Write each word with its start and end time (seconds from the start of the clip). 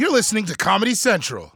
You're 0.00 0.10
listening 0.10 0.46
to 0.46 0.56
Comedy 0.56 0.94
Central. 0.94 1.52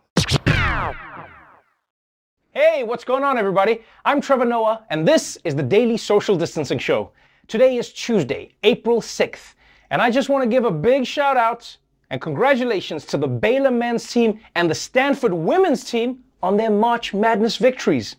Hey, 2.50 2.82
what's 2.82 3.02
going 3.02 3.24
on, 3.24 3.38
everybody? 3.38 3.80
I'm 4.04 4.20
Trevor 4.20 4.44
Noah, 4.44 4.84
and 4.90 5.08
this 5.08 5.38
is 5.44 5.54
the 5.54 5.62
Daily 5.62 5.96
Social 5.96 6.36
Distancing 6.36 6.78
Show. 6.78 7.12
Today 7.48 7.78
is 7.78 7.90
Tuesday, 7.90 8.54
April 8.62 9.00
6th, 9.00 9.54
and 9.88 10.02
I 10.02 10.10
just 10.10 10.28
want 10.28 10.42
to 10.42 10.46
give 10.46 10.66
a 10.66 10.70
big 10.70 11.06
shout 11.06 11.38
out 11.38 11.74
and 12.10 12.20
congratulations 12.20 13.06
to 13.06 13.16
the 13.16 13.26
Baylor 13.26 13.70
men's 13.70 14.12
team 14.12 14.38
and 14.56 14.68
the 14.68 14.74
Stanford 14.74 15.32
women's 15.32 15.82
team 15.82 16.22
on 16.42 16.58
their 16.58 16.70
March 16.70 17.14
Madness 17.14 17.56
victories. 17.56 18.16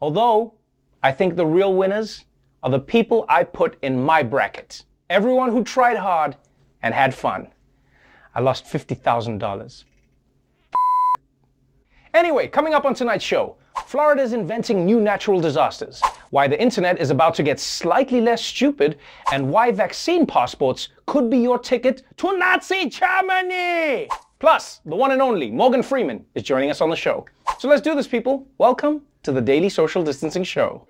Although, 0.00 0.54
I 1.02 1.12
think 1.12 1.36
the 1.36 1.44
real 1.44 1.74
winners 1.74 2.24
are 2.62 2.70
the 2.70 2.80
people 2.80 3.26
I 3.28 3.44
put 3.44 3.76
in 3.82 4.02
my 4.02 4.22
bracket. 4.22 4.84
Everyone 5.10 5.50
who 5.50 5.62
tried 5.62 5.98
hard 5.98 6.34
and 6.82 6.94
had 6.94 7.14
fun. 7.14 7.48
I 8.34 8.40
lost 8.40 8.64
$50,000. 8.66 9.84
Anyway, 12.14 12.48
coming 12.48 12.74
up 12.74 12.84
on 12.84 12.94
tonight's 12.94 13.24
show, 13.24 13.56
Florida 13.86 14.22
is 14.22 14.32
inventing 14.32 14.84
new 14.84 15.00
natural 15.00 15.40
disasters, 15.40 16.02
why 16.30 16.46
the 16.46 16.60
internet 16.60 17.00
is 17.00 17.10
about 17.10 17.34
to 17.36 17.42
get 17.42 17.58
slightly 17.58 18.20
less 18.20 18.44
stupid, 18.44 18.98
and 19.32 19.50
why 19.50 19.70
vaccine 19.70 20.26
passports 20.26 20.88
could 21.06 21.30
be 21.30 21.38
your 21.38 21.58
ticket 21.58 22.02
to 22.18 22.36
Nazi 22.36 22.88
Germany! 22.88 24.08
Plus, 24.38 24.80
the 24.84 24.96
one 24.96 25.12
and 25.12 25.20
only 25.22 25.50
Morgan 25.50 25.82
Freeman 25.82 26.24
is 26.34 26.42
joining 26.42 26.70
us 26.70 26.80
on 26.80 26.90
the 26.90 26.96
show. 26.96 27.26
So 27.58 27.68
let's 27.68 27.82
do 27.82 27.94
this, 27.94 28.08
people. 28.08 28.46
Welcome 28.58 29.02
to 29.22 29.32
the 29.32 29.40
Daily 29.40 29.68
Social 29.68 30.02
Distancing 30.02 30.44
Show. 30.44 30.86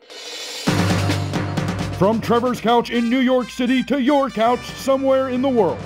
From 1.99 2.21
Trevor's 2.21 2.61
couch 2.61 2.91
in 2.91 3.11
New 3.11 3.19
York 3.19 3.51
City 3.51 3.83
to 3.85 4.01
your 4.01 4.31
couch 4.31 4.65
somewhere 4.77 5.31
in 5.31 5.43
the 5.43 5.49
world. 5.49 5.79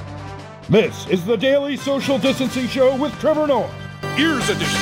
This 0.71 1.07
is 1.09 1.27
the 1.27 1.37
Daily 1.37 1.77
Social 1.77 2.19
Distancing 2.19 2.67
Show 2.69 2.97
with 2.97 3.13
Trevor 3.21 3.47
Noah. 3.47 3.71
Ears 4.19 4.49
Edition. 4.49 4.81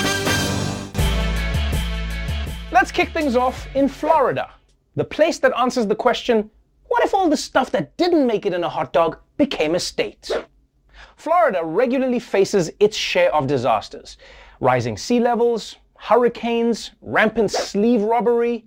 Let's 2.71 2.93
kick 2.93 3.09
things 3.09 3.35
off 3.35 3.67
in 3.75 3.89
Florida, 3.89 4.49
the 4.95 5.03
place 5.03 5.41
that 5.41 5.53
answers 5.59 5.89
the 5.89 5.97
question 5.97 6.49
what 6.87 7.03
if 7.03 7.13
all 7.13 7.29
the 7.29 7.37
stuff 7.37 7.73
that 7.73 7.97
didn't 7.97 8.29
make 8.29 8.47
it 8.47 8.53
in 8.53 8.63
a 8.63 8.69
hot 8.69 8.93
dog 8.93 9.19
became 9.37 9.75
a 9.75 9.81
state? 9.81 10.31
Florida 11.17 11.65
regularly 11.65 12.21
faces 12.21 12.71
its 12.79 12.97
share 12.97 13.35
of 13.35 13.49
disasters 13.49 14.19
rising 14.61 14.97
sea 14.97 15.19
levels, 15.19 15.75
hurricanes, 15.97 16.93
rampant 17.01 17.51
sleeve 17.51 18.03
robbery, 18.03 18.67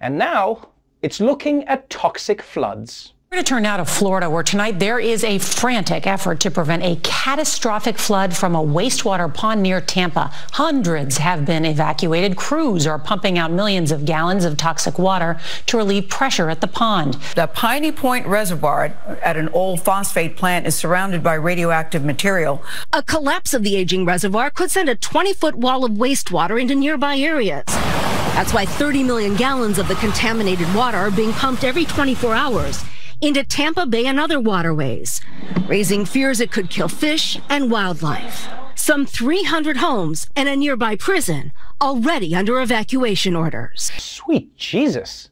and 0.00 0.18
now 0.18 0.70
it's 1.02 1.20
looking 1.20 1.62
at 1.68 1.88
toxic 1.88 2.42
floods. 2.42 3.12
We're 3.30 3.36
going 3.36 3.44
to 3.44 3.48
turn 3.50 3.62
now 3.64 3.76
to 3.76 3.84
Florida, 3.84 4.30
where 4.30 4.42
tonight 4.42 4.78
there 4.78 4.98
is 4.98 5.22
a 5.22 5.38
frantic 5.38 6.06
effort 6.06 6.40
to 6.40 6.50
prevent 6.50 6.82
a 6.82 6.96
catastrophic 7.02 7.98
flood 7.98 8.34
from 8.34 8.54
a 8.54 8.62
wastewater 8.62 9.32
pond 9.32 9.62
near 9.62 9.82
Tampa. 9.82 10.32
Hundreds 10.52 11.18
have 11.18 11.44
been 11.44 11.66
evacuated. 11.66 12.38
Crews 12.38 12.86
are 12.86 12.98
pumping 12.98 13.36
out 13.36 13.50
millions 13.50 13.92
of 13.92 14.06
gallons 14.06 14.46
of 14.46 14.56
toxic 14.56 14.98
water 14.98 15.38
to 15.66 15.76
relieve 15.76 16.08
pressure 16.08 16.48
at 16.48 16.62
the 16.62 16.66
pond. 16.66 17.18
The 17.34 17.48
Piney 17.48 17.92
Point 17.92 18.26
Reservoir 18.26 18.96
at 19.22 19.36
an 19.36 19.50
old 19.50 19.82
phosphate 19.82 20.38
plant 20.38 20.66
is 20.66 20.74
surrounded 20.74 21.22
by 21.22 21.34
radioactive 21.34 22.02
material. 22.02 22.62
A 22.94 23.02
collapse 23.02 23.52
of 23.52 23.62
the 23.62 23.76
aging 23.76 24.06
reservoir 24.06 24.48
could 24.48 24.70
send 24.70 24.88
a 24.88 24.94
20 24.94 25.34
foot 25.34 25.54
wall 25.54 25.84
of 25.84 25.92
wastewater 25.92 26.58
into 26.58 26.74
nearby 26.74 27.18
areas. 27.18 27.64
That's 27.66 28.54
why 28.54 28.64
30 28.64 29.02
million 29.02 29.36
gallons 29.36 29.78
of 29.78 29.86
the 29.86 29.96
contaminated 29.96 30.74
water 30.74 30.96
are 30.96 31.10
being 31.10 31.32
pumped 31.32 31.62
every 31.62 31.84
24 31.84 32.34
hours 32.34 32.82
into 33.20 33.44
Tampa 33.44 33.86
Bay 33.86 34.06
and 34.06 34.18
other 34.20 34.40
waterways, 34.40 35.20
raising 35.66 36.04
fears 36.04 36.40
it 36.40 36.52
could 36.52 36.70
kill 36.70 36.88
fish 36.88 37.38
and 37.48 37.70
wildlife. 37.70 38.48
Some 38.74 39.06
300 39.06 39.78
homes 39.78 40.28
and 40.36 40.48
a 40.48 40.56
nearby 40.56 40.96
prison 40.96 41.52
already 41.80 42.34
under 42.34 42.60
evacuation 42.60 43.34
orders. 43.34 43.90
Sweet 43.96 44.56
Jesus. 44.56 45.30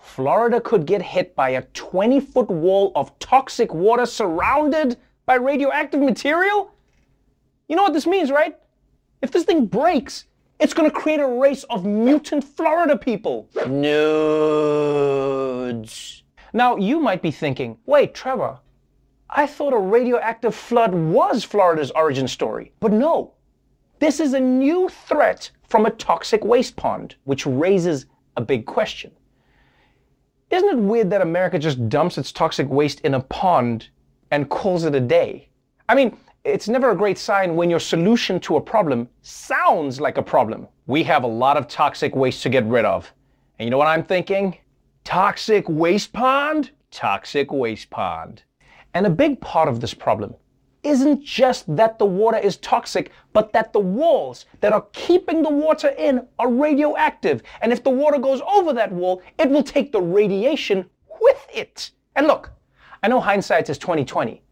Florida 0.00 0.60
could 0.60 0.86
get 0.86 1.02
hit 1.02 1.34
by 1.36 1.50
a 1.50 1.62
20 1.62 2.20
foot 2.20 2.48
wall 2.48 2.92
of 2.94 3.16
toxic 3.18 3.72
water 3.74 4.06
surrounded 4.06 4.96
by 5.26 5.34
radioactive 5.34 6.00
material? 6.00 6.72
You 7.68 7.76
know 7.76 7.82
what 7.84 7.92
this 7.92 8.06
means, 8.06 8.30
right? 8.30 8.56
If 9.22 9.30
this 9.30 9.44
thing 9.44 9.66
breaks, 9.66 10.24
it's 10.58 10.74
going 10.74 10.90
to 10.90 10.96
create 10.96 11.20
a 11.20 11.26
race 11.26 11.64
of 11.64 11.84
mutant 11.84 12.42
Florida 12.42 12.96
people. 12.96 13.48
Nudes. 13.66 14.64
Now, 16.52 16.76
you 16.76 17.00
might 17.00 17.22
be 17.22 17.30
thinking, 17.30 17.78
wait, 17.86 18.14
Trevor, 18.14 18.58
I 19.30 19.46
thought 19.46 19.74
a 19.74 19.78
radioactive 19.78 20.54
flood 20.54 20.94
was 20.94 21.44
Florida's 21.44 21.90
origin 21.90 22.26
story. 22.26 22.72
But 22.80 22.92
no, 22.92 23.34
this 23.98 24.20
is 24.20 24.32
a 24.32 24.40
new 24.40 24.88
threat 24.88 25.50
from 25.68 25.84
a 25.84 25.90
toxic 25.90 26.44
waste 26.44 26.76
pond, 26.76 27.16
which 27.24 27.44
raises 27.44 28.06
a 28.36 28.40
big 28.40 28.64
question. 28.64 29.10
Isn't 30.50 30.68
it 30.70 30.78
weird 30.78 31.10
that 31.10 31.20
America 31.20 31.58
just 31.58 31.88
dumps 31.90 32.16
its 32.16 32.32
toxic 32.32 32.68
waste 32.70 33.00
in 33.02 33.14
a 33.14 33.20
pond 33.20 33.90
and 34.30 34.48
calls 34.48 34.84
it 34.84 34.94
a 34.94 35.00
day? 35.00 35.50
I 35.90 35.94
mean, 35.94 36.16
it's 36.44 36.68
never 36.68 36.90
a 36.90 36.96
great 36.96 37.18
sign 37.18 37.54
when 37.54 37.68
your 37.68 37.80
solution 37.80 38.40
to 38.40 38.56
a 38.56 38.60
problem 38.60 39.08
sounds 39.20 40.00
like 40.00 40.16
a 40.16 40.22
problem. 40.22 40.66
We 40.86 41.02
have 41.02 41.24
a 41.24 41.26
lot 41.26 41.58
of 41.58 41.68
toxic 41.68 42.16
waste 42.16 42.42
to 42.44 42.48
get 42.48 42.64
rid 42.64 42.86
of. 42.86 43.12
And 43.58 43.66
you 43.66 43.70
know 43.70 43.76
what 43.76 43.88
I'm 43.88 44.04
thinking? 44.04 44.56
Toxic 45.08 45.64
waste 45.70 46.12
pond? 46.12 46.70
Toxic 46.90 47.50
waste 47.50 47.88
pond. 47.88 48.42
And 48.92 49.06
a 49.06 49.10
big 49.10 49.40
part 49.40 49.66
of 49.66 49.80
this 49.80 49.94
problem 49.94 50.34
isn't 50.82 51.24
just 51.24 51.64
that 51.76 51.98
the 51.98 52.04
water 52.04 52.36
is 52.36 52.58
toxic, 52.58 53.10
but 53.32 53.50
that 53.54 53.72
the 53.72 53.80
walls 53.80 54.44
that 54.60 54.74
are 54.74 54.84
keeping 54.92 55.42
the 55.42 55.48
water 55.48 55.94
in 55.96 56.28
are 56.38 56.52
radioactive. 56.52 57.42
And 57.62 57.72
if 57.72 57.82
the 57.82 57.88
water 57.88 58.18
goes 58.18 58.42
over 58.46 58.74
that 58.74 58.92
wall, 58.92 59.22
it 59.38 59.48
will 59.48 59.62
take 59.62 59.92
the 59.92 60.02
radiation 60.02 60.84
with 61.22 61.46
it. 61.54 61.92
And 62.14 62.26
look, 62.26 62.52
I 63.02 63.08
know 63.08 63.18
hindsight 63.18 63.70
is 63.70 63.78
2020, 63.78 64.42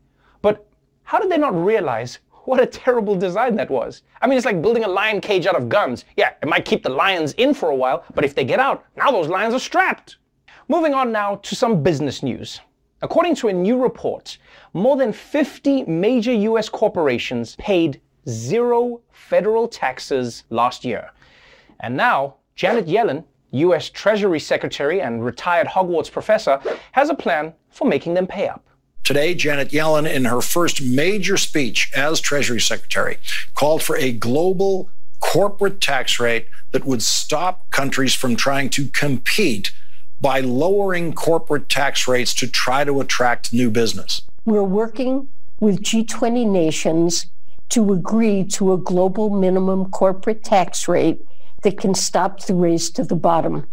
but 0.41 0.67
how 1.03 1.19
did 1.19 1.31
they 1.31 1.37
not 1.37 1.55
realize 1.55 2.21
what 2.45 2.63
a 2.63 2.67
terrible 2.67 3.15
design 3.15 3.57
that 3.57 3.69
was? 3.69 4.05
I 4.23 4.27
mean, 4.27 4.39
it's 4.39 4.47
like 4.47 4.63
building 4.63 4.85
a 4.85 4.89
lion 4.89 5.21
cage 5.21 5.45
out 5.45 5.55
of 5.55 5.69
guns. 5.69 6.07
Yeah, 6.17 6.31
it 6.43 6.49
might 6.49 6.65
keep 6.65 6.83
the 6.83 6.89
lions 6.89 7.35
in 7.35 7.53
for 7.53 7.69
a 7.69 7.77
while, 7.77 8.07
but 8.15 8.25
if 8.25 8.35
they 8.35 8.45
get 8.45 8.59
out, 8.59 8.87
now 8.97 9.11
those 9.11 9.29
lions 9.29 9.53
are 9.53 9.59
strapped. 9.59 10.17
Moving 10.69 10.95
on 10.95 11.13
now 11.13 11.37
to 11.37 11.55
some 11.55 11.85
business 11.85 12.25
news. 12.25 12.61
According 13.01 13.37
to 13.37 13.49
a 13.49 13.53
new 13.53 13.81
report, 13.81 14.37
more 14.73 14.97
than 14.97 15.13
50 15.13 15.85
major 15.85 16.33
US 16.33 16.69
corporations 16.69 17.55
paid 17.55 18.01
zero 18.29 19.01
federal 19.13 19.69
taxes 19.69 20.43
last 20.51 20.85
year. 20.85 21.11
And 21.79 21.97
now, 21.97 22.39
Janet 22.57 22.87
Yellen, 22.87 23.23
US 23.53 23.89
Treasury 23.91 24.41
Secretary 24.41 25.01
and 25.01 25.25
retired 25.25 25.69
Hogwarts 25.69 26.11
professor, 26.11 26.61
has 26.93 27.11
a 27.11 27.15
plan 27.15 27.55
for 27.71 27.87
making 27.87 28.15
them 28.15 28.27
pay 28.27 28.49
up. 28.49 28.67
Today, 29.05 29.37
Janet 29.37 29.69
Yellen, 29.69 30.13
in 30.13 30.25
her 30.25 30.41
first 30.41 30.83
major 30.83 31.37
speech 31.37 31.93
as 31.95 32.21
Treasury 32.21 32.61
Secretary, 32.61 33.19
called 33.55 33.85
for 33.85 33.97
a 33.99 34.11
global 34.11 34.91
corporate 35.21 35.81
tax 35.81 36.19
rate 36.19 36.49
that 36.73 36.85
would 36.85 37.03
stop 37.03 37.71
countries 37.71 38.15
from 38.15 38.35
trying 38.35 38.69
to 38.71 38.89
compete 38.89 39.71
by 40.21 40.41
lowering 40.41 41.13
corporate 41.13 41.69
tax 41.69 42.09
rates 42.09 42.35
to 42.35 42.47
try 42.47 42.85
to 42.85 43.01
attract 43.01 43.53
new 43.53 43.71
business. 43.71 44.23
We're 44.45 44.63
working 44.63 45.29
with 45.61 45.83
G20 45.83 46.49
nations 46.49 47.27
to 47.71 47.93
agree 47.93 48.45
to 48.45 48.73
a 48.73 48.79
global 48.79 49.31
minimum 49.31 49.91
corporate 49.91 50.45
tax 50.45 50.89
rate 50.89 51.21
that 51.63 51.79
can 51.79 51.95
stop 51.95 52.45
the 52.45 52.55
race 52.55 52.91
to 52.91 53.05
the 53.05 53.17
bottom. 53.17 53.67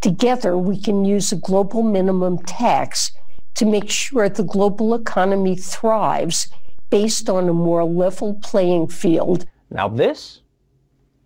Together, 0.00 0.56
we 0.56 0.80
can 0.80 1.04
use 1.04 1.32
a 1.32 1.36
global 1.36 1.82
minimum 1.82 2.38
tax 2.38 3.12
to 3.54 3.64
make 3.64 3.90
sure 3.90 4.28
the 4.28 4.44
global 4.44 4.94
economy 4.94 5.56
thrives 5.56 6.48
based 6.90 7.28
on 7.28 7.48
a 7.48 7.52
more 7.52 7.84
level 7.84 8.34
playing 8.42 8.88
field. 8.88 9.46
Now 9.70 9.88
this, 9.88 10.42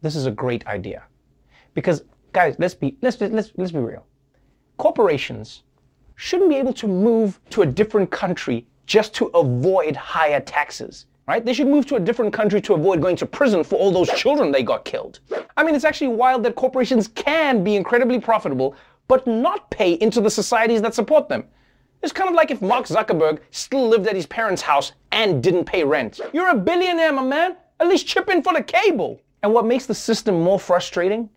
this 0.02 0.16
is 0.16 0.26
a 0.26 0.30
great 0.30 0.66
idea. 0.66 1.02
Because 1.74 2.02
guys, 2.32 2.56
let's 2.58 2.74
be 2.74 2.96
let's 3.02 3.20
let's 3.20 3.52
let's 3.56 3.72
be 3.72 3.78
real 3.78 4.06
corporations 4.80 5.62
shouldn't 6.16 6.48
be 6.48 6.56
able 6.56 6.72
to 6.72 6.88
move 6.88 7.38
to 7.50 7.60
a 7.62 7.66
different 7.66 8.10
country 8.10 8.66
just 8.86 9.12
to 9.14 9.26
avoid 9.26 9.94
higher 9.94 10.40
taxes. 10.40 11.04
Right? 11.28 11.44
They 11.44 11.52
should 11.52 11.68
move 11.68 11.86
to 11.86 11.96
a 11.96 12.00
different 12.00 12.32
country 12.32 12.60
to 12.62 12.74
avoid 12.74 13.00
going 13.00 13.16
to 13.16 13.26
prison 13.26 13.62
for 13.62 13.76
all 13.76 13.92
those 13.92 14.10
children 14.14 14.50
they 14.50 14.62
got 14.62 14.84
killed. 14.84 15.20
I 15.56 15.62
mean, 15.62 15.74
it's 15.74 15.84
actually 15.84 16.08
wild 16.08 16.42
that 16.44 16.56
corporations 16.56 17.08
can 17.08 17.62
be 17.62 17.76
incredibly 17.76 18.18
profitable, 18.18 18.74
but 19.06 19.26
not 19.26 19.70
pay 19.70 19.92
into 19.92 20.20
the 20.20 20.30
societies 20.30 20.82
that 20.82 20.94
support 20.94 21.28
them. 21.28 21.44
It's 22.02 22.12
kind 22.12 22.30
of 22.30 22.34
like 22.34 22.50
if 22.50 22.62
Mark 22.62 22.86
Zuckerberg 22.86 23.40
still 23.50 23.86
lived 23.86 24.08
at 24.08 24.16
his 24.16 24.26
parents' 24.26 24.62
house 24.62 24.92
and 25.12 25.42
didn't 25.42 25.66
pay 25.66 25.84
rent. 25.84 26.20
You're 26.32 26.48
a 26.48 26.56
billionaire, 26.56 27.12
my 27.12 27.22
man. 27.22 27.56
At 27.78 27.86
least 27.86 28.08
chip 28.08 28.28
in 28.30 28.42
for 28.42 28.54
the 28.54 28.62
cable. 28.62 29.20
And 29.42 29.52
what 29.52 29.66
makes 29.66 29.86
the 29.86 29.94
system 29.94 30.40
more 30.40 30.58
frustrating 30.58 31.28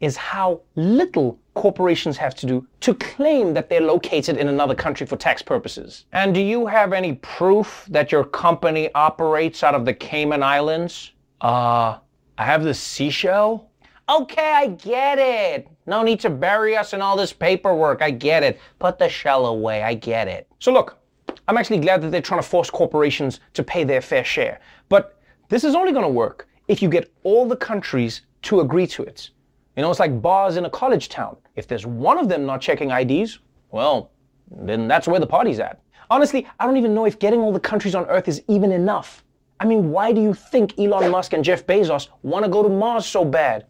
is 0.00 0.16
how 0.16 0.60
little 0.76 1.38
corporations 1.54 2.16
have 2.16 2.34
to 2.34 2.46
do 2.46 2.66
to 2.80 2.94
claim 2.94 3.52
that 3.54 3.68
they're 3.68 3.80
located 3.80 4.36
in 4.38 4.48
another 4.48 4.74
country 4.74 5.06
for 5.06 5.16
tax 5.16 5.42
purposes. 5.42 6.06
And 6.12 6.34
do 6.34 6.40
you 6.40 6.66
have 6.66 6.92
any 6.92 7.14
proof 7.14 7.86
that 7.90 8.10
your 8.10 8.24
company 8.24 8.92
operates 8.94 9.62
out 9.62 9.74
of 9.74 9.84
the 9.84 9.92
Cayman 9.92 10.42
Islands? 10.42 11.12
Uh, 11.40 11.98
I 12.38 12.44
have 12.44 12.64
the 12.64 12.72
seashell. 12.74 13.70
Okay, 14.08 14.52
I 14.52 14.68
get 14.68 15.18
it. 15.18 15.68
No 15.86 16.02
need 16.02 16.20
to 16.20 16.30
bury 16.30 16.76
us 16.76 16.94
in 16.94 17.02
all 17.02 17.16
this 17.16 17.32
paperwork. 17.32 18.02
I 18.02 18.10
get 18.10 18.42
it. 18.42 18.58
Put 18.78 18.98
the 18.98 19.08
shell 19.08 19.46
away. 19.46 19.82
I 19.82 19.94
get 19.94 20.26
it. 20.26 20.48
So 20.58 20.72
look, 20.72 20.98
I'm 21.46 21.56
actually 21.56 21.80
glad 21.80 22.00
that 22.02 22.10
they're 22.10 22.22
trying 22.22 22.42
to 22.42 22.48
force 22.48 22.70
corporations 22.70 23.40
to 23.54 23.62
pay 23.62 23.84
their 23.84 24.00
fair 24.00 24.24
share. 24.24 24.60
But 24.88 25.20
this 25.48 25.64
is 25.64 25.74
only 25.74 25.92
going 25.92 26.04
to 26.04 26.08
work 26.08 26.48
if 26.68 26.80
you 26.80 26.88
get 26.88 27.12
all 27.22 27.46
the 27.46 27.56
countries 27.56 28.22
to 28.42 28.60
agree 28.60 28.86
to 28.86 29.02
it. 29.02 29.30
You 29.80 29.82
know, 29.86 29.90
it's 29.90 29.98
like 29.98 30.20
bars 30.20 30.58
in 30.58 30.66
a 30.66 30.68
college 30.68 31.08
town. 31.08 31.38
If 31.56 31.66
there's 31.66 31.86
one 31.86 32.18
of 32.18 32.28
them 32.28 32.44
not 32.44 32.60
checking 32.60 32.90
IDs, 32.90 33.38
well, 33.70 34.10
then 34.50 34.86
that's 34.86 35.08
where 35.08 35.18
the 35.18 35.26
party's 35.26 35.58
at. 35.58 35.80
Honestly, 36.10 36.46
I 36.58 36.66
don't 36.66 36.76
even 36.76 36.94
know 36.94 37.06
if 37.06 37.18
getting 37.18 37.40
all 37.40 37.50
the 37.50 37.60
countries 37.60 37.94
on 37.94 38.04
Earth 38.04 38.28
is 38.28 38.42
even 38.46 38.72
enough. 38.72 39.24
I 39.58 39.64
mean, 39.64 39.90
why 39.90 40.12
do 40.12 40.20
you 40.20 40.34
think 40.34 40.78
Elon 40.78 41.10
Musk 41.10 41.32
and 41.32 41.42
Jeff 41.42 41.66
Bezos 41.66 42.08
want 42.20 42.44
to 42.44 42.50
go 42.50 42.62
to 42.62 42.68
Mars 42.68 43.06
so 43.06 43.24
bad? 43.24 43.64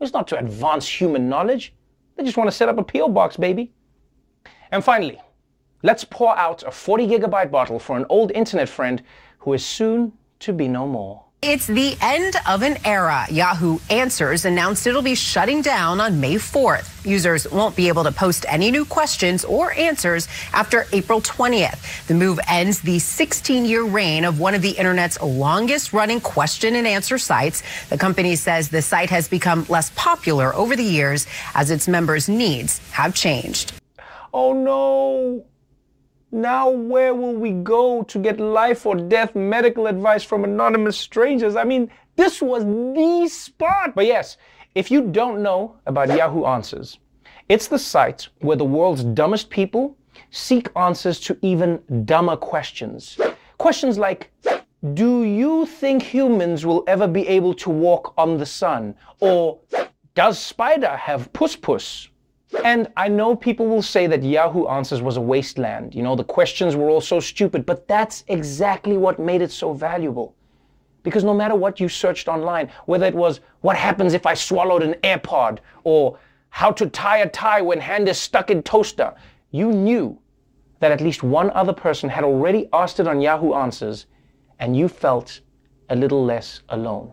It's 0.00 0.14
not 0.14 0.26
to 0.28 0.38
advance 0.38 0.88
human 0.88 1.28
knowledge. 1.28 1.74
They 2.16 2.24
just 2.24 2.38
want 2.38 2.48
to 2.48 2.56
set 2.56 2.70
up 2.70 2.78
a 2.78 2.82
P.O. 2.82 3.10
box, 3.10 3.36
baby. 3.36 3.70
And 4.72 4.82
finally, 4.82 5.20
let's 5.82 6.04
pour 6.04 6.34
out 6.38 6.62
a 6.62 6.70
40 6.70 7.06
gigabyte 7.06 7.50
bottle 7.50 7.78
for 7.78 7.98
an 7.98 8.06
old 8.08 8.32
internet 8.32 8.70
friend 8.70 9.02
who 9.40 9.52
is 9.52 9.66
soon 9.66 10.14
to 10.38 10.54
be 10.54 10.68
no 10.68 10.86
more. 10.86 11.22
It's 11.42 11.66
the 11.66 11.96
end 12.02 12.36
of 12.46 12.60
an 12.60 12.76
era. 12.84 13.24
Yahoo 13.30 13.78
Answers 13.88 14.44
announced 14.44 14.86
it'll 14.86 15.00
be 15.00 15.14
shutting 15.14 15.62
down 15.62 15.98
on 15.98 16.20
May 16.20 16.34
4th. 16.34 17.06
Users 17.06 17.50
won't 17.50 17.74
be 17.74 17.88
able 17.88 18.04
to 18.04 18.12
post 18.12 18.44
any 18.46 18.70
new 18.70 18.84
questions 18.84 19.42
or 19.46 19.72
answers 19.72 20.28
after 20.52 20.86
April 20.92 21.22
20th. 21.22 22.06
The 22.08 22.12
move 22.12 22.38
ends 22.46 22.82
the 22.82 22.98
16 22.98 23.64
year 23.64 23.84
reign 23.84 24.26
of 24.26 24.38
one 24.38 24.54
of 24.54 24.60
the 24.60 24.72
internet's 24.72 25.18
longest 25.22 25.94
running 25.94 26.20
question 26.20 26.74
and 26.74 26.86
answer 26.86 27.16
sites. 27.16 27.62
The 27.88 27.96
company 27.96 28.36
says 28.36 28.68
the 28.68 28.82
site 28.82 29.08
has 29.08 29.26
become 29.26 29.64
less 29.70 29.90
popular 29.96 30.54
over 30.54 30.76
the 30.76 30.84
years 30.84 31.26
as 31.54 31.70
its 31.70 31.88
members' 31.88 32.28
needs 32.28 32.80
have 32.90 33.14
changed. 33.14 33.72
Oh 34.34 34.52
no! 34.52 35.46
Now, 36.32 36.70
where 36.70 37.12
will 37.14 37.34
we 37.34 37.50
go 37.50 38.02
to 38.04 38.18
get 38.18 38.38
life 38.38 38.86
or 38.86 38.94
death 38.94 39.34
medical 39.34 39.88
advice 39.88 40.22
from 40.22 40.44
anonymous 40.44 40.96
strangers? 40.96 41.56
I 41.56 41.64
mean, 41.64 41.90
this 42.14 42.40
was 42.40 42.64
the 42.64 43.28
spot. 43.28 43.94
But 43.96 44.06
yes, 44.06 44.36
if 44.76 44.90
you 44.90 45.08
don't 45.10 45.42
know 45.42 45.76
about 45.86 46.08
Yahoo 46.08 46.44
Answers, 46.44 46.98
it's 47.48 47.66
the 47.66 47.78
site 47.78 48.28
where 48.40 48.56
the 48.56 48.64
world's 48.64 49.02
dumbest 49.02 49.50
people 49.50 49.96
seek 50.30 50.68
answers 50.76 51.18
to 51.20 51.36
even 51.42 51.82
dumber 52.04 52.36
questions. 52.36 53.18
Questions 53.58 53.98
like, 53.98 54.30
do 54.94 55.24
you 55.24 55.66
think 55.66 56.00
humans 56.00 56.64
will 56.64 56.84
ever 56.86 57.08
be 57.08 57.26
able 57.26 57.54
to 57.54 57.70
walk 57.70 58.14
on 58.16 58.38
the 58.38 58.46
sun? 58.46 58.94
Or, 59.18 59.58
does 60.14 60.38
spider 60.38 60.96
have 60.96 61.32
puss 61.32 61.56
puss? 61.56 62.08
And 62.64 62.88
I 62.96 63.08
know 63.08 63.36
people 63.36 63.66
will 63.66 63.82
say 63.82 64.06
that 64.08 64.22
Yahoo 64.22 64.66
Answers 64.66 65.02
was 65.02 65.16
a 65.16 65.20
wasteland. 65.20 65.94
You 65.94 66.02
know, 66.02 66.16
the 66.16 66.24
questions 66.24 66.74
were 66.74 66.90
all 66.90 67.00
so 67.00 67.20
stupid, 67.20 67.64
but 67.64 67.86
that's 67.86 68.24
exactly 68.28 68.96
what 68.96 69.18
made 69.18 69.40
it 69.40 69.52
so 69.52 69.72
valuable. 69.72 70.34
Because 71.02 71.24
no 71.24 71.32
matter 71.32 71.54
what 71.54 71.80
you 71.80 71.88
searched 71.88 72.28
online, 72.28 72.70
whether 72.86 73.06
it 73.06 73.14
was 73.14 73.40
what 73.60 73.76
happens 73.76 74.14
if 74.14 74.26
I 74.26 74.34
swallowed 74.34 74.82
an 74.82 74.94
AirPod 75.02 75.60
or 75.84 76.18
how 76.50 76.70
to 76.72 76.88
tie 76.88 77.18
a 77.18 77.28
tie 77.28 77.62
when 77.62 77.80
hand 77.80 78.08
is 78.08 78.18
stuck 78.18 78.50
in 78.50 78.62
toaster, 78.62 79.14
you 79.52 79.72
knew 79.72 80.18
that 80.80 80.92
at 80.92 81.00
least 81.00 81.22
one 81.22 81.50
other 81.50 81.72
person 81.72 82.08
had 82.08 82.24
already 82.24 82.68
asked 82.72 83.00
it 83.00 83.06
on 83.06 83.20
Yahoo 83.20 83.54
Answers 83.54 84.06
and 84.58 84.76
you 84.76 84.88
felt 84.88 85.40
a 85.88 85.96
little 85.96 86.24
less 86.24 86.62
alone. 86.70 87.12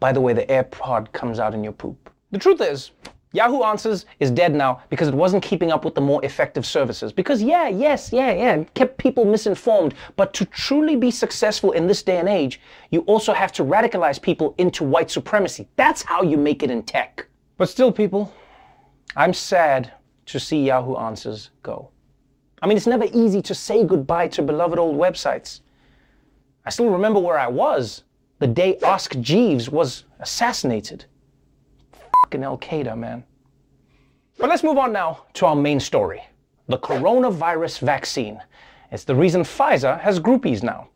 By 0.00 0.12
the 0.12 0.20
way, 0.20 0.32
the 0.32 0.46
AirPod 0.46 1.12
comes 1.12 1.38
out 1.38 1.54
in 1.54 1.62
your 1.62 1.72
poop. 1.72 2.10
The 2.30 2.38
truth 2.38 2.60
is, 2.60 2.90
Yahoo 3.32 3.62
Answers 3.62 4.06
is 4.18 4.30
dead 4.30 4.52
now 4.54 4.82
because 4.88 5.06
it 5.06 5.14
wasn't 5.14 5.42
keeping 5.42 5.70
up 5.70 5.84
with 5.84 5.94
the 5.94 6.00
more 6.00 6.24
effective 6.24 6.66
services. 6.66 7.12
Because, 7.12 7.40
yeah, 7.40 7.68
yes, 7.68 8.12
yeah, 8.12 8.32
yeah, 8.32 8.54
it 8.56 8.74
kept 8.74 8.98
people 8.98 9.24
misinformed. 9.24 9.94
But 10.16 10.34
to 10.34 10.44
truly 10.46 10.96
be 10.96 11.12
successful 11.12 11.70
in 11.72 11.86
this 11.86 12.02
day 12.02 12.18
and 12.18 12.28
age, 12.28 12.60
you 12.90 13.00
also 13.02 13.32
have 13.32 13.52
to 13.52 13.64
radicalize 13.64 14.20
people 14.20 14.54
into 14.58 14.82
white 14.82 15.10
supremacy. 15.10 15.68
That's 15.76 16.02
how 16.02 16.22
you 16.22 16.36
make 16.36 16.64
it 16.64 16.70
in 16.72 16.82
tech. 16.82 17.28
But 17.56 17.68
still, 17.68 17.92
people, 17.92 18.32
I'm 19.14 19.32
sad 19.32 19.92
to 20.26 20.40
see 20.40 20.64
Yahoo 20.64 20.96
Answers 20.96 21.50
go. 21.62 21.90
I 22.62 22.66
mean, 22.66 22.76
it's 22.76 22.86
never 22.86 23.06
easy 23.12 23.40
to 23.42 23.54
say 23.54 23.84
goodbye 23.84 24.28
to 24.28 24.42
beloved 24.42 24.78
old 24.78 24.96
websites. 24.96 25.60
I 26.66 26.70
still 26.70 26.90
remember 26.90 27.20
where 27.20 27.38
I 27.38 27.46
was 27.46 28.02
the 28.40 28.46
day 28.46 28.78
Ask 28.82 29.18
Jeeves 29.20 29.68
was 29.68 30.04
assassinated 30.18 31.04
fucking 32.30 32.44
Al 32.44 32.58
Qaeda, 32.58 32.96
man. 32.96 33.24
But 34.38 34.50
let's 34.50 34.62
move 34.62 34.78
on 34.78 34.92
now 34.92 35.24
to 35.34 35.46
our 35.46 35.56
main 35.56 35.80
story 35.80 36.22
the 36.68 36.78
coronavirus 36.78 37.80
vaccine. 37.80 38.40
It's 38.92 39.02
the 39.02 39.16
reason 39.16 39.42
Pfizer 39.42 39.98
has 39.98 40.20
groupies 40.20 40.62
now. 40.62 40.88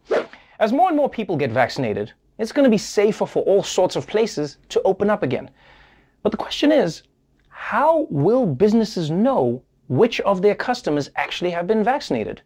As 0.60 0.72
more 0.72 0.86
and 0.86 0.96
more 0.96 1.08
people 1.08 1.36
get 1.36 1.50
vaccinated, 1.50 2.12
it's 2.38 2.52
going 2.52 2.62
to 2.62 2.70
be 2.70 2.78
safer 2.78 3.26
for 3.26 3.42
all 3.42 3.64
sorts 3.64 3.96
of 3.96 4.06
places 4.06 4.58
to 4.68 4.80
open 4.82 5.10
up 5.10 5.24
again. 5.24 5.50
But 6.22 6.30
the 6.30 6.38
question 6.38 6.70
is 6.70 7.02
how 7.48 8.06
will 8.08 8.46
businesses 8.46 9.10
know 9.10 9.60
which 9.88 10.20
of 10.20 10.40
their 10.40 10.54
customers 10.54 11.10
actually 11.16 11.50
have 11.50 11.66
been 11.66 11.82
vaccinated? 11.82 12.42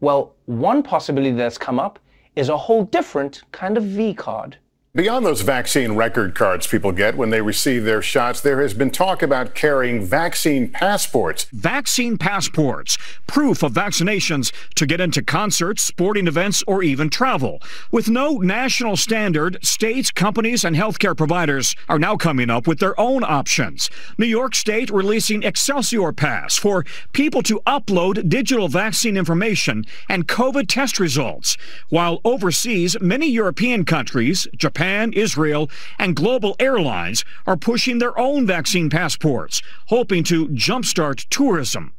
Well, 0.00 0.34
one 0.44 0.82
possibility 0.82 1.30
that's 1.30 1.56
come 1.56 1.80
up 1.80 1.98
is 2.36 2.50
a 2.50 2.58
whole 2.58 2.84
different 2.84 3.44
kind 3.52 3.78
of 3.78 3.84
V 3.84 4.12
card. 4.12 4.58
Beyond 4.94 5.26
those 5.26 5.42
vaccine 5.42 5.92
record 5.96 6.34
cards 6.34 6.66
people 6.66 6.92
get 6.92 7.14
when 7.14 7.28
they 7.28 7.42
receive 7.42 7.84
their 7.84 8.00
shots, 8.00 8.40
there 8.40 8.62
has 8.62 8.72
been 8.72 8.90
talk 8.90 9.22
about 9.22 9.54
carrying 9.54 10.02
vaccine 10.02 10.70
passports. 10.70 11.44
Vaccine 11.52 12.16
passports, 12.16 12.96
proof 13.26 13.62
of 13.62 13.74
vaccinations 13.74 14.50
to 14.76 14.86
get 14.86 14.98
into 14.98 15.22
concerts, 15.22 15.82
sporting 15.82 16.26
events, 16.26 16.64
or 16.66 16.82
even 16.82 17.10
travel. 17.10 17.60
With 17.92 18.08
no 18.08 18.38
national 18.38 18.96
standard, 18.96 19.58
states, 19.62 20.10
companies, 20.10 20.64
and 20.64 20.74
healthcare 20.74 21.16
providers 21.16 21.76
are 21.90 21.98
now 21.98 22.16
coming 22.16 22.48
up 22.48 22.66
with 22.66 22.78
their 22.78 22.98
own 22.98 23.22
options. 23.22 23.90
New 24.16 24.26
York 24.26 24.54
State 24.54 24.88
releasing 24.88 25.42
Excelsior 25.42 26.12
Pass 26.12 26.56
for 26.56 26.86
people 27.12 27.42
to 27.42 27.60
upload 27.66 28.26
digital 28.30 28.68
vaccine 28.68 29.18
information 29.18 29.84
and 30.08 30.26
COVID 30.26 30.64
test 30.66 30.98
results. 30.98 31.58
While 31.90 32.22
overseas, 32.24 32.98
many 33.02 33.28
European 33.28 33.84
countries, 33.84 34.48
Japan, 34.56 34.77
Japan, 34.78 35.12
Israel, 35.12 35.68
and 35.98 36.14
global 36.14 36.54
airlines 36.60 37.24
are 37.48 37.56
pushing 37.56 37.98
their 37.98 38.16
own 38.16 38.46
vaccine 38.46 38.88
passports, 38.88 39.60
hoping 39.88 40.22
to 40.22 40.46
jumpstart 40.50 41.26
tourism. 41.30 41.92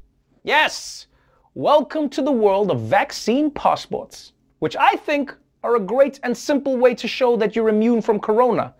Yes! 0.43 1.07
Welcome 1.55 2.07
to 2.11 2.21
the 2.21 2.31
world 2.31 2.71
of 2.71 2.79
vaccine 2.79 3.51
passports, 3.51 4.31
which 4.59 4.77
I 4.77 4.95
think 4.95 5.35
are 5.61 5.75
a 5.75 5.79
great 5.81 6.21
and 6.23 6.37
simple 6.37 6.77
way 6.77 6.95
to 6.95 7.05
show 7.05 7.35
that 7.35 7.53
you're 7.53 7.67
immune 7.67 8.01
from 8.01 8.17
corona. 8.17 8.73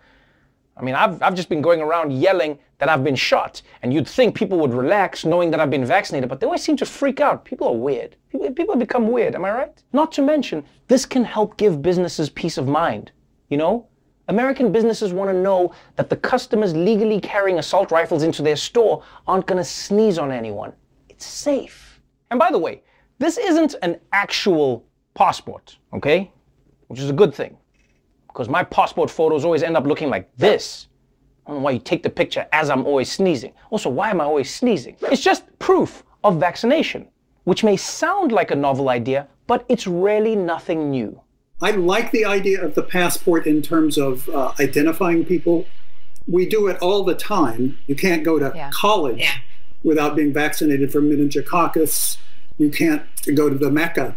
I 0.78 0.82
mean, 0.82 0.96
I've, 0.96 1.22
I've 1.22 1.36
just 1.36 1.50
been 1.50 1.62
going 1.62 1.82
around 1.82 2.14
yelling 2.14 2.58
that 2.78 2.88
I've 2.88 3.04
been 3.04 3.18
shot, 3.18 3.62
and 3.82 3.94
you'd 3.94 4.08
think 4.08 4.34
people 4.34 4.60
would 4.60 4.74
relax 4.74 5.26
knowing 5.26 5.52
that 5.52 5.60
I've 5.60 5.70
been 5.70 5.84
vaccinated, 5.84 6.30
but 6.30 6.40
they 6.40 6.46
always 6.46 6.64
seem 6.64 6.78
to 6.78 6.86
freak 6.86 7.20
out. 7.20 7.44
People 7.44 7.68
are 7.68 7.76
weird. 7.76 8.16
People, 8.30 8.50
people 8.52 8.78
become 8.78 9.10
weird, 9.10 9.36
am 9.36 9.44
I 9.44 9.52
right? 9.52 9.84
Not 9.92 10.14
to 10.14 10.22
mention, 10.22 10.64
this 10.88 11.06
can 11.06 11.26
help 11.26 11.58
give 11.58 11.82
businesses 11.82 12.30
peace 12.30 12.58
of 12.58 12.66
mind. 12.66 13.12
You 13.50 13.58
know, 13.58 13.88
American 14.28 14.72
businesses 14.72 15.12
want 15.12 15.30
to 15.32 15.34
know 15.34 15.74
that 15.96 16.10
the 16.10 16.16
customers 16.16 16.76
legally 16.76 17.20
carrying 17.20 17.58
assault 17.58 17.92
rifles 17.92 18.22
into 18.22 18.44
their 18.44 18.56
store 18.56 19.04
aren't 19.28 19.48
going 19.48 19.58
to 19.58 19.64
sneeze 19.64 20.20
on 20.20 20.32
anyone. 20.32 20.72
It's 21.10 21.26
safe. 21.26 22.00
And 22.30 22.40
by 22.40 22.52
the 22.52 22.60
way, 22.60 22.84
this 23.18 23.38
isn't 23.40 23.76
an 23.82 24.00
actual 24.14 24.86
passport, 25.16 25.78
okay? 25.94 26.32
Which 26.88 27.00
is 27.00 27.10
a 27.10 27.14
good 27.14 27.34
thing. 27.34 27.58
Because 28.28 28.48
my 28.48 28.64
passport 28.64 29.10
photos 29.10 29.44
always 29.44 29.64
end 29.64 29.76
up 29.76 29.88
looking 29.88 30.10
like 30.10 30.30
this. 30.38 30.88
I 31.46 31.50
don't 31.50 31.60
know 31.60 31.64
why 31.64 31.72
you 31.72 31.80
take 31.80 32.04
the 32.04 32.10
picture 32.12 32.48
as 32.54 32.70
I'm 32.70 32.86
always 32.86 33.12
sneezing. 33.12 33.54
Also, 33.72 33.90
why 33.90 34.12
am 34.12 34.22
I 34.22 34.26
always 34.26 34.54
sneezing? 34.54 34.96
It's 35.12 35.24
just 35.24 35.44
proof 35.58 36.04
of 36.24 36.40
vaccination, 36.40 37.08
which 37.46 37.64
may 37.64 37.76
sound 37.76 38.32
like 38.32 38.52
a 38.52 38.56
novel 38.56 38.90
idea, 38.90 39.28
but 39.48 39.66
it's 39.68 39.88
really 39.88 40.36
nothing 40.36 40.92
new. 40.92 41.20
I 41.62 41.72
like 41.72 42.12
the 42.12 42.26
idea 42.26 42.64
of 42.64 42.76
the 42.76 42.84
passport 42.84 43.46
in 43.46 43.62
terms 43.62 43.98
of 43.98 44.30
uh, 44.30 44.54
identifying 44.60 45.26
people. 45.26 45.66
We 46.28 46.48
do 46.48 46.68
it 46.68 46.78
all 46.82 47.04
the 47.04 47.16
time. 47.16 47.78
You 47.88 47.96
can't 47.96 48.24
go 48.24 48.40
to 48.40 48.52
yeah. 48.56 48.70
college 48.72 49.20
yeah. 49.20 49.36
without 49.84 50.16
being 50.16 50.32
vaccinated 50.32 50.92
for 50.92 51.02
meningococcus. 51.02 52.18
You 52.58 52.70
can't 52.70 53.04
go 53.36 53.50
to 53.50 53.56
the 53.56 53.72
Mecca 53.72 54.16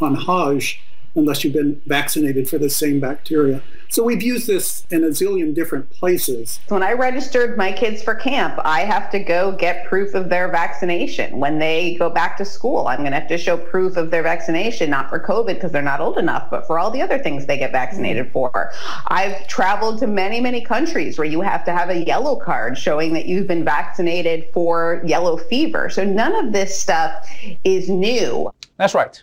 on 0.00 0.14
Hajj 0.14 0.80
unless 1.14 1.44
you've 1.44 1.52
been 1.52 1.80
vaccinated 1.86 2.48
for 2.48 2.58
the 2.58 2.70
same 2.70 3.00
bacteria. 3.00 3.62
So 3.92 4.02
we've 4.02 4.22
used 4.22 4.46
this 4.46 4.86
in 4.88 5.04
a 5.04 5.08
zillion 5.08 5.54
different 5.54 5.90
places. 5.90 6.60
When 6.68 6.82
I 6.82 6.92
registered 6.92 7.58
my 7.58 7.72
kids 7.72 8.02
for 8.02 8.14
camp, 8.14 8.58
I 8.64 8.86
have 8.86 9.10
to 9.10 9.18
go 9.18 9.52
get 9.52 9.84
proof 9.84 10.14
of 10.14 10.30
their 10.30 10.48
vaccination. 10.48 11.38
When 11.38 11.58
they 11.58 11.96
go 11.96 12.08
back 12.08 12.38
to 12.38 12.46
school, 12.46 12.88
I'm 12.88 13.00
going 13.00 13.12
to 13.12 13.20
have 13.20 13.28
to 13.28 13.36
show 13.36 13.58
proof 13.58 13.98
of 13.98 14.10
their 14.10 14.22
vaccination, 14.22 14.88
not 14.88 15.10
for 15.10 15.20
COVID 15.20 15.56
because 15.56 15.72
they're 15.72 15.82
not 15.82 16.00
old 16.00 16.16
enough, 16.16 16.48
but 16.48 16.66
for 16.66 16.78
all 16.78 16.90
the 16.90 17.02
other 17.02 17.18
things 17.18 17.44
they 17.44 17.58
get 17.58 17.70
vaccinated 17.70 18.28
mm. 18.28 18.32
for. 18.32 18.72
I've 19.08 19.46
traveled 19.46 19.98
to 19.98 20.06
many, 20.06 20.40
many 20.40 20.62
countries 20.62 21.18
where 21.18 21.28
you 21.28 21.42
have 21.42 21.62
to 21.66 21.72
have 21.72 21.90
a 21.90 22.02
yellow 22.02 22.36
card 22.36 22.78
showing 22.78 23.12
that 23.12 23.26
you've 23.26 23.46
been 23.46 23.62
vaccinated 23.62 24.46
for 24.54 25.02
yellow 25.04 25.36
fever. 25.36 25.90
So 25.90 26.02
none 26.02 26.34
of 26.34 26.54
this 26.54 26.78
stuff 26.78 27.30
is 27.62 27.90
new. 27.90 28.50
That's 28.78 28.94
right 28.94 29.22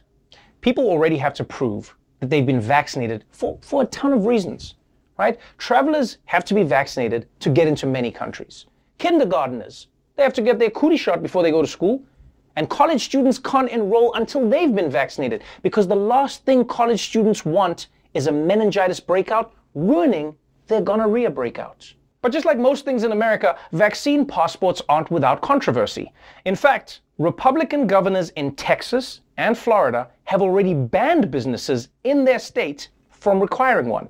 people 0.61 0.89
already 0.89 1.17
have 1.17 1.33
to 1.33 1.43
prove 1.43 1.95
that 2.19 2.29
they've 2.29 2.45
been 2.45 2.61
vaccinated 2.61 3.25
for, 3.31 3.57
for 3.61 3.83
a 3.83 3.85
ton 3.85 4.13
of 4.13 4.25
reasons, 4.25 4.75
right? 5.17 5.39
Travelers 5.57 6.17
have 6.25 6.45
to 6.45 6.53
be 6.53 6.63
vaccinated 6.63 7.27
to 7.39 7.49
get 7.49 7.67
into 7.67 7.85
many 7.85 8.11
countries. 8.11 8.65
Kindergarteners, 8.99 9.87
they 10.15 10.23
have 10.23 10.33
to 10.33 10.41
get 10.41 10.59
their 10.59 10.69
cootie 10.69 10.97
shot 10.97 11.21
before 11.21 11.43
they 11.43 11.51
go 11.51 11.61
to 11.61 11.67
school. 11.67 12.03
And 12.55 12.69
college 12.69 13.05
students 13.05 13.39
can't 13.39 13.69
enroll 13.69 14.13
until 14.15 14.49
they've 14.49 14.73
been 14.75 14.91
vaccinated 14.91 15.43
because 15.61 15.87
the 15.87 15.95
last 15.95 16.43
thing 16.43 16.65
college 16.65 17.01
students 17.01 17.45
want 17.45 17.87
is 18.13 18.27
a 18.27 18.31
meningitis 18.31 18.99
breakout 18.99 19.53
ruining 19.75 20.35
their 20.67 20.81
gonorrhea 20.81 21.29
breakout. 21.29 21.93
But 22.21 22.33
just 22.33 22.45
like 22.45 22.57
most 22.57 22.83
things 22.83 23.03
in 23.05 23.13
America, 23.13 23.57
vaccine 23.71 24.25
passports 24.25 24.81
aren't 24.89 25.09
without 25.09 25.41
controversy. 25.41 26.11
In 26.43 26.55
fact, 26.55 26.99
Republican 27.17 27.87
governors 27.87 28.29
in 28.31 28.55
Texas 28.55 29.21
and 29.39 29.57
Florida 29.57 30.09
have 30.25 30.41
already 30.41 30.73
banned 30.73 31.31
businesses 31.31 31.87
in 32.03 32.25
their 32.25 32.39
states 32.39 32.89
from 33.09 33.39
requiring 33.39 33.87
one. 33.87 34.09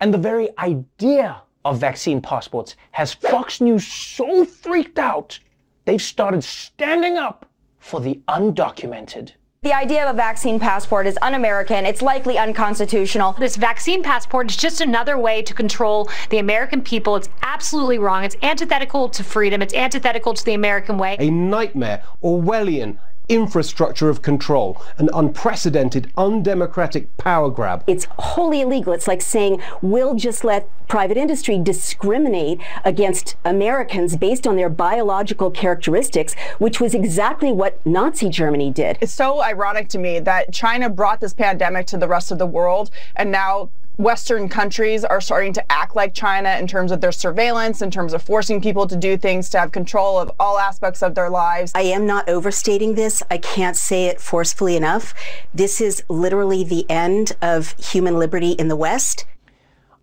And 0.00 0.12
the 0.12 0.18
very 0.18 0.48
idea 0.58 1.42
of 1.66 1.78
vaccine 1.78 2.22
passports 2.22 2.74
has 2.92 3.12
Fox 3.12 3.60
News 3.60 3.86
so 3.86 4.46
freaked 4.46 4.98
out, 4.98 5.38
they've 5.84 6.00
started 6.00 6.42
standing 6.42 7.18
up 7.18 7.44
for 7.78 8.00
the 8.00 8.18
undocumented. 8.28 9.32
The 9.60 9.74
idea 9.74 10.04
of 10.04 10.14
a 10.14 10.16
vaccine 10.16 10.58
passport 10.58 11.06
is 11.06 11.18
un 11.20 11.34
American. 11.34 11.84
It's 11.84 12.02
likely 12.02 12.38
unconstitutional. 12.38 13.34
This 13.34 13.56
vaccine 13.56 14.02
passport 14.02 14.50
is 14.50 14.56
just 14.56 14.80
another 14.80 15.18
way 15.18 15.42
to 15.42 15.54
control 15.54 16.10
the 16.30 16.38
American 16.38 16.82
people. 16.82 17.14
It's 17.14 17.28
absolutely 17.42 17.98
wrong. 17.98 18.24
It's 18.24 18.36
antithetical 18.42 19.08
to 19.10 19.22
freedom. 19.22 19.62
It's 19.62 19.74
antithetical 19.74 20.34
to 20.34 20.44
the 20.44 20.54
American 20.54 20.98
way. 20.98 21.16
A 21.20 21.30
nightmare, 21.30 22.02
Orwellian, 22.24 22.98
infrastructure 23.32 24.10
of 24.10 24.20
control, 24.20 24.80
an 24.98 25.08
unprecedented, 25.14 26.12
undemocratic 26.18 27.16
power 27.16 27.48
grab. 27.48 27.82
It's 27.86 28.06
wholly 28.18 28.60
illegal. 28.60 28.92
It's 28.92 29.08
like 29.08 29.22
saying 29.22 29.62
we'll 29.80 30.14
just 30.14 30.44
let 30.44 30.68
private 30.86 31.16
industry 31.16 31.58
discriminate 31.58 32.60
against 32.84 33.36
Americans 33.46 34.16
based 34.16 34.46
on 34.46 34.56
their 34.56 34.68
biological 34.68 35.50
characteristics, 35.50 36.34
which 36.58 36.78
was 36.78 36.94
exactly 36.94 37.50
what 37.50 37.84
Nazi 37.86 38.28
Germany 38.28 38.70
did. 38.70 38.98
It's 39.00 39.12
so 39.14 39.40
ironic 39.40 39.88
to 39.88 39.98
me 39.98 40.20
that 40.20 40.52
China 40.52 40.90
brought 40.90 41.20
this 41.20 41.32
pandemic 41.32 41.86
to 41.86 41.96
the 41.96 42.08
rest 42.08 42.30
of 42.30 42.38
the 42.38 42.46
world 42.46 42.90
and 43.16 43.30
now 43.32 43.70
Western 43.98 44.48
countries 44.48 45.04
are 45.04 45.20
starting 45.20 45.52
to 45.52 45.72
act 45.72 45.94
like 45.94 46.14
China 46.14 46.56
in 46.58 46.66
terms 46.66 46.92
of 46.92 47.02
their 47.02 47.12
surveillance, 47.12 47.82
in 47.82 47.90
terms 47.90 48.14
of 48.14 48.22
forcing 48.22 48.60
people 48.60 48.86
to 48.86 48.96
do 48.96 49.18
things 49.18 49.50
to 49.50 49.58
have 49.58 49.70
control 49.70 50.18
of 50.18 50.30
all 50.40 50.58
aspects 50.58 51.02
of 51.02 51.14
their 51.14 51.28
lives. 51.28 51.72
I 51.74 51.82
am 51.82 52.06
not 52.06 52.26
overstating 52.28 52.94
this. 52.94 53.22
I 53.30 53.36
can't 53.36 53.76
say 53.76 54.06
it 54.06 54.18
forcefully 54.18 54.76
enough. 54.76 55.12
This 55.52 55.80
is 55.80 56.02
literally 56.08 56.64
the 56.64 56.88
end 56.90 57.32
of 57.42 57.74
human 57.78 58.18
liberty 58.18 58.52
in 58.52 58.68
the 58.68 58.76
West. 58.76 59.26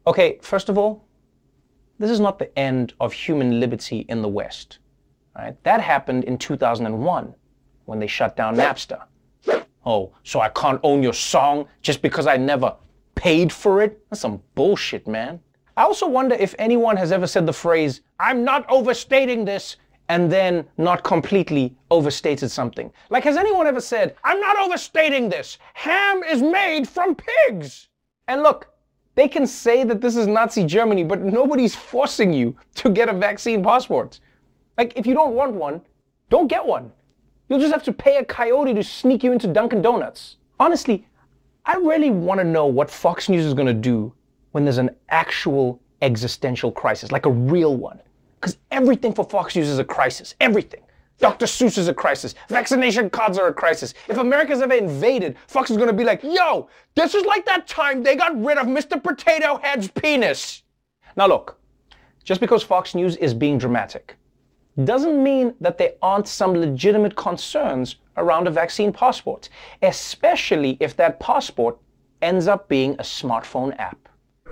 Okay, 0.06 0.38
first 0.42 0.70
of 0.70 0.78
all, 0.78 1.04
this 1.98 2.12
is 2.12 2.20
not 2.20 2.38
the 2.38 2.58
end 2.58 2.94
of 3.00 3.12
human 3.12 3.60
liberty 3.60 4.06
in 4.08 4.22
the 4.22 4.30
West. 4.30 4.78
Right? 5.36 5.62
That 5.64 5.82
happened 5.82 6.26
in 6.26 6.38
2001 6.38 7.34
when 7.86 8.00
they 8.00 8.08
shut 8.08 8.36
down 8.36 8.56
Napster. 8.56 9.02
Oh, 9.84 10.14
so 10.24 10.42
I 10.42 10.50
can't 10.50 10.80
own 10.84 11.02
your 11.02 11.14
song 11.14 11.68
just 11.82 12.04
because 12.04 12.28
I 12.28 12.38
never 12.38 12.76
paid 13.20 13.52
for 13.52 13.82
it? 13.82 14.02
That's 14.10 14.22
some 14.22 14.42
bullshit, 14.56 15.06
man. 15.06 15.42
I 15.76 15.84
also 15.84 16.08
wonder 16.08 16.36
if 16.36 16.56
anyone 16.58 16.96
has 16.96 17.12
ever 17.12 17.28
said 17.28 17.46
the 17.46 17.52
phrase, 17.52 18.00
I'm 18.18 18.46
not 18.46 18.66
overstating 18.70 19.44
this, 19.44 19.76
and 20.08 20.32
then 20.32 20.66
not 20.78 21.04
completely 21.04 21.76
overstated 21.92 22.50
something. 22.50 22.92
Like, 23.10 23.26
has 23.26 23.36
anyone 23.36 23.68
ever 23.68 23.82
said, 23.82 24.16
I'm 24.24 24.40
not 24.40 24.58
overstating 24.58 25.28
this? 25.28 25.58
Ham 25.74 26.24
is 26.24 26.42
made 26.42 26.88
from 26.88 27.14
pigs. 27.16 27.90
And 28.30 28.42
look, 28.42 28.70
they 29.16 29.28
can 29.28 29.46
say 29.46 29.84
that 29.84 30.00
this 30.00 30.16
is 30.16 30.26
Nazi 30.26 30.66
Germany, 30.66 31.04
but 31.04 31.22
nobody's 31.22 31.76
forcing 31.76 32.32
you 32.32 32.56
to 32.76 32.90
get 32.90 33.10
a 33.10 33.14
vaccine 33.14 33.62
passport. 33.62 34.22
Like, 34.78 34.94
if 34.96 35.06
you 35.06 35.14
don't 35.14 35.36
want 35.36 35.52
one, 35.52 35.82
don't 36.30 36.48
get 36.48 36.66
one. 36.66 36.90
You'll 37.50 37.60
just 37.60 37.74
have 37.74 37.84
to 37.84 37.92
pay 37.92 38.16
a 38.16 38.24
coyote 38.24 38.74
to 38.74 38.84
sneak 38.84 39.26
you 39.26 39.34
into 39.34 39.48
Dunkin' 39.48 39.82
Donuts. 39.82 40.38
Honestly, 40.58 41.06
I 41.70 41.76
really 41.76 42.10
want 42.10 42.40
to 42.40 42.44
know 42.44 42.66
what 42.66 42.90
Fox 42.90 43.30
News 43.30 43.46
is 43.46 43.54
going 43.54 43.68
to 43.68 43.76
do 43.76 44.12
when 44.54 44.64
there's 44.64 44.80
an 44.80 44.90
actual 45.10 45.80
existential 46.02 46.72
crisis, 46.72 47.12
like 47.12 47.28
a 47.28 47.32
real 47.32 47.78
one. 47.78 48.00
Because 48.42 48.58
everything 48.72 49.14
for 49.14 49.24
Fox 49.24 49.56
News 49.56 49.68
is 49.68 49.78
a 49.78 49.84
crisis. 49.84 50.34
Everything. 50.42 50.82
Dr. 51.20 51.46
Seuss 51.46 51.78
is 51.78 51.88
a 51.88 51.94
crisis. 51.94 52.34
Vaccination 52.48 53.08
cards 53.12 53.38
are 53.38 53.50
a 53.50 53.54
crisis. 53.54 53.94
If 54.08 54.18
America's 54.18 54.64
ever 54.64 54.74
invaded, 54.74 55.38
Fox 55.46 55.70
is 55.70 55.78
going 55.78 55.90
to 55.90 55.94
be 55.94 56.04
like, 56.04 56.24
yo, 56.24 56.70
this 56.96 57.14
is 57.14 57.24
like 57.24 57.46
that 57.46 57.68
time 57.68 58.02
they 58.02 58.16
got 58.16 58.36
rid 58.44 58.58
of 58.58 58.66
Mr. 58.66 59.02
Potato 59.02 59.60
Head's 59.62 59.90
penis. 59.90 60.64
Now, 61.16 61.28
look, 61.28 61.60
just 62.24 62.42
because 62.42 62.64
Fox 62.64 62.96
News 62.96 63.16
is 63.18 63.36
being 63.36 63.60
dramatic 63.60 64.18
doesn't 64.86 65.22
mean 65.22 65.54
that 65.62 65.78
there 65.78 65.94
aren't 66.02 66.28
some 66.28 66.54
legitimate 66.54 67.16
concerns 67.16 67.98
around 68.18 68.48
a 68.48 68.52
vaccine 68.52 68.92
passport, 68.92 69.50
especially 69.82 70.78
if 70.80 70.96
that 70.98 71.20
passport 71.20 71.78
ends 72.22 72.48
up 72.48 72.68
being 72.68 72.94
a 72.94 73.04
smartphone 73.04 73.78
app. 73.80 74.10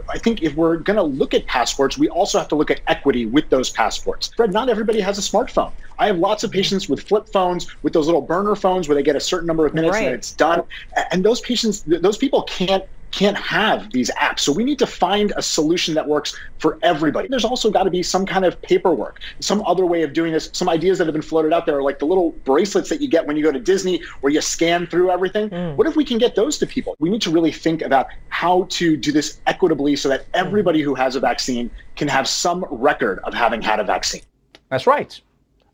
I 0.09 0.17
think 0.17 0.43
if 0.43 0.55
we're 0.55 0.77
going 0.77 0.97
to 0.97 1.03
look 1.03 1.33
at 1.33 1.45
passports, 1.47 1.97
we 1.97 2.07
also 2.09 2.37
have 2.37 2.47
to 2.49 2.55
look 2.55 2.69
at 2.69 2.81
equity 2.87 3.25
with 3.25 3.49
those 3.49 3.69
passports. 3.71 4.31
Fred, 4.35 4.53
not 4.53 4.69
everybody 4.69 4.99
has 4.99 5.17
a 5.17 5.21
smartphone. 5.21 5.71
I 5.97 6.05
have 6.07 6.17
lots 6.17 6.43
of 6.43 6.51
patients 6.51 6.87
with 6.87 7.01
flip 7.01 7.27
phones, 7.29 7.67
with 7.83 7.93
those 7.93 8.05
little 8.05 8.21
burner 8.21 8.55
phones 8.55 8.87
where 8.87 8.95
they 8.95 9.03
get 9.03 9.15
a 9.15 9.19
certain 9.19 9.47
number 9.47 9.65
of 9.65 9.73
minutes 9.73 9.93
right. 9.93 10.05
and 10.05 10.15
it's 10.15 10.31
done. 10.31 10.63
And 11.11 11.25
those 11.25 11.41
patients, 11.41 11.81
those 11.81 12.17
people 12.17 12.43
can't 12.43 12.83
can't 13.11 13.37
have 13.37 13.91
these 13.91 14.11
apps. 14.11 14.39
So 14.41 14.51
we 14.51 14.63
need 14.63 14.79
to 14.79 14.87
find 14.87 15.33
a 15.37 15.41
solution 15.41 15.93
that 15.95 16.07
works 16.07 16.37
for 16.59 16.77
everybody. 16.83 17.27
There's 17.27 17.45
also 17.45 17.71
got 17.71 17.83
to 17.83 17.89
be 17.89 18.03
some 18.03 18.25
kind 18.25 18.45
of 18.45 18.61
paperwork, 18.61 19.21
some 19.39 19.63
other 19.65 19.85
way 19.85 20.03
of 20.03 20.13
doing 20.13 20.33
this. 20.33 20.49
Some 20.53 20.69
ideas 20.69 20.97
that 20.97 21.07
have 21.07 21.13
been 21.13 21.21
floated 21.21 21.53
out 21.53 21.65
there 21.65 21.77
are 21.77 21.83
like 21.83 21.99
the 21.99 22.05
little 22.05 22.31
bracelets 22.43 22.89
that 22.89 23.01
you 23.01 23.07
get 23.07 23.25
when 23.25 23.37
you 23.37 23.43
go 23.43 23.51
to 23.51 23.59
Disney 23.59 24.01
where 24.21 24.31
you 24.31 24.41
scan 24.41 24.87
through 24.87 25.09
everything. 25.09 25.49
Mm. 25.49 25.75
What 25.75 25.87
if 25.87 25.95
we 25.95 26.03
can 26.03 26.17
get 26.17 26.35
those 26.35 26.57
to 26.59 26.67
people? 26.67 26.95
We 26.99 27.09
need 27.09 27.21
to 27.23 27.31
really 27.31 27.51
think 27.51 27.81
about 27.81 28.07
how 28.29 28.67
to 28.69 28.97
do 28.97 29.11
this 29.11 29.39
equitably 29.47 29.95
so 29.95 30.09
that 30.09 30.25
everybody 30.33 30.81
who 30.81 30.93
has 30.95 31.15
a 31.15 31.19
vaccine 31.19 31.71
can 31.95 32.07
have 32.07 32.27
some 32.27 32.65
record 32.69 33.19
of 33.23 33.33
having 33.33 33.61
had 33.61 33.79
a 33.79 33.83
vaccine. 33.83 34.21
That's 34.69 34.85
right. 34.85 35.19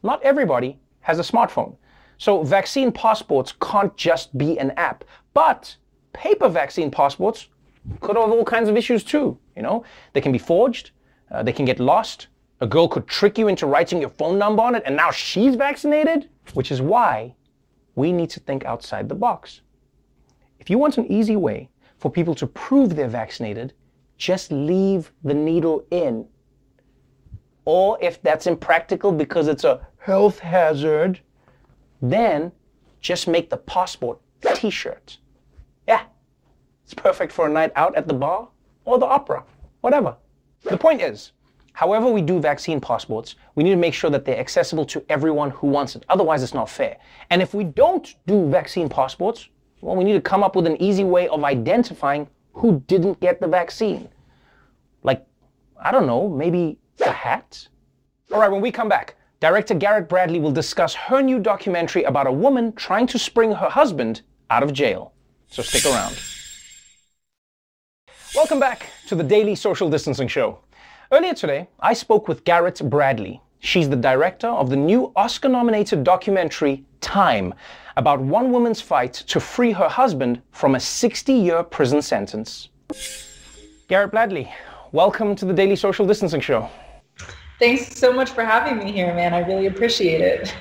Not 0.03 0.21
everybody 0.23 0.77
has 1.01 1.19
a 1.19 1.23
smartphone. 1.23 1.75
So 2.17 2.43
vaccine 2.43 2.91
passports 2.91 3.53
can't 3.61 3.95
just 3.97 4.37
be 4.37 4.57
an 4.59 4.71
app. 4.71 5.03
But 5.33 5.75
paper 6.13 6.49
vaccine 6.49 6.89
passports 6.89 7.47
could 7.99 8.15
have 8.15 8.31
all 8.31 8.45
kinds 8.45 8.69
of 8.69 8.77
issues 8.77 9.03
too. 9.03 9.37
You 9.55 9.61
know, 9.61 9.83
they 10.13 10.21
can 10.21 10.31
be 10.31 10.37
forged, 10.37 10.91
uh, 11.31 11.43
they 11.43 11.53
can 11.53 11.65
get 11.65 11.79
lost. 11.79 12.27
A 12.61 12.67
girl 12.67 12.87
could 12.87 13.07
trick 13.07 13.37
you 13.37 13.47
into 13.49 13.65
writing 13.67 13.99
your 13.99 14.09
phone 14.09 14.37
number 14.37 14.63
on 14.63 14.75
it, 14.75 14.83
and 14.85 14.95
now 14.95 15.11
she's 15.11 15.55
vaccinated. 15.55 16.29
Which 16.53 16.71
is 16.71 16.81
why 16.81 17.35
we 17.95 18.11
need 18.11 18.29
to 18.31 18.39
think 18.39 18.65
outside 18.65 19.09
the 19.09 19.15
box. 19.15 19.61
If 20.59 20.69
you 20.69 20.77
want 20.77 20.97
an 20.97 21.11
easy 21.11 21.35
way 21.35 21.69
for 21.97 22.11
people 22.11 22.35
to 22.35 22.47
prove 22.47 22.95
they're 22.95 23.07
vaccinated, 23.07 23.73
just 24.17 24.51
leave 24.51 25.11
the 25.23 25.33
needle 25.33 25.85
in. 25.91 26.27
Or 27.65 27.97
if 28.01 28.21
that's 28.21 28.47
impractical 28.47 29.11
because 29.11 29.47
it's 29.47 29.63
a 29.63 29.87
health 29.97 30.39
hazard, 30.39 31.19
then 32.01 32.51
just 33.01 33.27
make 33.27 33.49
the 33.49 33.57
passport 33.57 34.19
t 34.55 34.69
shirt. 34.69 35.17
Yeah, 35.87 36.03
it's 36.83 36.93
perfect 36.93 37.31
for 37.31 37.47
a 37.47 37.49
night 37.49 37.71
out 37.75 37.95
at 37.95 38.07
the 38.07 38.13
bar 38.13 38.49
or 38.85 38.99
the 38.99 39.05
opera, 39.05 39.43
whatever. 39.81 40.15
The 40.63 40.77
point 40.77 41.01
is, 41.01 41.33
however 41.73 42.09
we 42.09 42.21
do 42.21 42.39
vaccine 42.39 42.79
passports, 42.79 43.35
we 43.55 43.63
need 43.63 43.71
to 43.71 43.75
make 43.75 43.93
sure 43.93 44.09
that 44.09 44.25
they're 44.25 44.39
accessible 44.39 44.85
to 44.85 45.03
everyone 45.09 45.49
who 45.51 45.67
wants 45.67 45.95
it. 45.95 46.05
Otherwise, 46.09 46.43
it's 46.43 46.53
not 46.53 46.69
fair. 46.69 46.97
And 47.29 47.41
if 47.41 47.53
we 47.53 47.63
don't 47.63 48.15
do 48.27 48.49
vaccine 48.49 48.89
passports, 48.89 49.49
well, 49.81 49.95
we 49.95 50.03
need 50.05 50.13
to 50.13 50.21
come 50.21 50.43
up 50.43 50.55
with 50.55 50.65
an 50.65 50.81
easy 50.81 51.03
way 51.03 51.27
of 51.27 51.43
identifying 51.43 52.27
who 52.53 52.81
didn't 52.87 53.19
get 53.19 53.41
the 53.41 53.47
vaccine. 53.47 54.07
Like, 55.01 55.25
I 55.81 55.91
don't 55.91 56.07
know, 56.07 56.29
maybe 56.29 56.77
a 57.05 57.11
hat? 57.11 57.67
All 58.31 58.39
right, 58.39 58.51
when 58.51 58.61
we 58.61 58.71
come 58.71 58.87
back, 58.87 59.15
director 59.39 59.73
Garrett 59.73 60.07
Bradley 60.07 60.39
will 60.39 60.51
discuss 60.51 60.93
her 60.93 61.21
new 61.21 61.39
documentary 61.39 62.03
about 62.03 62.27
a 62.27 62.31
woman 62.31 62.71
trying 62.73 63.07
to 63.07 63.19
spring 63.19 63.51
her 63.51 63.69
husband 63.69 64.21
out 64.49 64.63
of 64.63 64.71
jail. 64.71 65.12
So 65.53 65.61
stick 65.61 65.85
around. 65.85 66.17
Welcome 68.33 68.59
back 68.59 68.89
to 69.05 69.13
the 69.13 69.23
Daily 69.23 69.53
Social 69.53 69.87
Distancing 69.87 70.27
Show. 70.27 70.57
Earlier 71.11 71.35
today, 71.35 71.67
I 71.79 71.93
spoke 71.93 72.27
with 72.27 72.43
Garrett 72.43 72.81
Bradley. 72.89 73.39
She's 73.59 73.87
the 73.87 73.95
director 73.95 74.47
of 74.47 74.71
the 74.71 74.75
new 74.75 75.11
Oscar 75.15 75.49
nominated 75.49 76.03
documentary 76.03 76.83
Time 77.01 77.53
about 77.97 78.19
one 78.19 78.51
woman's 78.51 78.81
fight 78.81 79.13
to 79.13 79.39
free 79.39 79.71
her 79.73 79.87
husband 79.87 80.41
from 80.49 80.73
a 80.73 80.79
60 80.79 81.31
year 81.31 81.61
prison 81.61 82.01
sentence. 82.01 82.69
Garrett 83.87 84.09
Bradley, 84.09 84.51
welcome 84.91 85.35
to 85.35 85.45
the 85.45 85.53
Daily 85.53 85.75
Social 85.75 86.07
Distancing 86.07 86.41
Show. 86.41 86.67
Thanks 87.59 87.95
so 87.95 88.11
much 88.11 88.31
for 88.31 88.43
having 88.43 88.79
me 88.83 88.91
here, 88.91 89.13
man. 89.13 89.35
I 89.35 89.41
really 89.41 89.67
appreciate 89.67 90.19
it. 90.19 90.55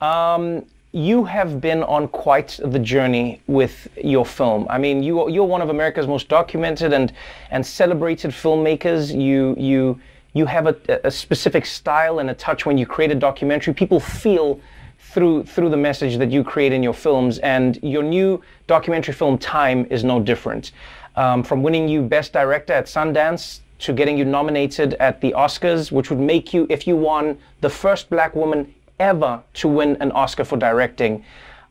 Um, 0.00 0.64
you 0.92 1.24
have 1.24 1.60
been 1.60 1.82
on 1.82 2.08
quite 2.08 2.58
the 2.64 2.78
journey 2.78 3.42
with 3.46 3.88
your 4.02 4.24
film. 4.24 4.66
I 4.70 4.78
mean, 4.78 5.02
you 5.02 5.28
you're 5.28 5.44
one 5.44 5.60
of 5.60 5.68
America's 5.68 6.06
most 6.06 6.28
documented 6.28 6.92
and 6.92 7.12
and 7.50 7.64
celebrated 7.64 8.30
filmmakers. 8.30 9.14
You 9.14 9.54
you 9.58 10.00
you 10.32 10.46
have 10.46 10.66
a, 10.66 10.76
a 11.04 11.10
specific 11.10 11.66
style 11.66 12.20
and 12.20 12.30
a 12.30 12.34
touch 12.34 12.64
when 12.64 12.78
you 12.78 12.86
create 12.86 13.10
a 13.10 13.14
documentary. 13.14 13.74
People 13.74 14.00
feel 14.00 14.60
through 14.98 15.44
through 15.44 15.68
the 15.68 15.76
message 15.76 16.16
that 16.16 16.30
you 16.30 16.42
create 16.42 16.72
in 16.72 16.82
your 16.82 16.94
films, 16.94 17.38
and 17.38 17.78
your 17.82 18.02
new 18.02 18.40
documentary 18.66 19.14
film 19.14 19.36
Time 19.36 19.86
is 19.90 20.04
no 20.04 20.20
different. 20.20 20.72
Um, 21.16 21.42
from 21.42 21.62
winning 21.62 21.88
you 21.88 22.02
Best 22.02 22.32
Director 22.32 22.72
at 22.72 22.86
Sundance 22.86 23.60
to 23.80 23.92
getting 23.92 24.16
you 24.16 24.24
nominated 24.24 24.94
at 24.94 25.20
the 25.20 25.32
Oscars, 25.32 25.92
which 25.92 26.10
would 26.10 26.18
make 26.18 26.52
you, 26.52 26.66
if 26.68 26.86
you 26.86 26.96
won, 26.96 27.38
the 27.60 27.70
first 27.70 28.10
black 28.10 28.34
woman 28.34 28.72
ever 28.98 29.42
to 29.54 29.68
win 29.68 29.96
an 30.00 30.12
Oscar 30.12 30.44
for 30.44 30.56
directing. 30.56 31.24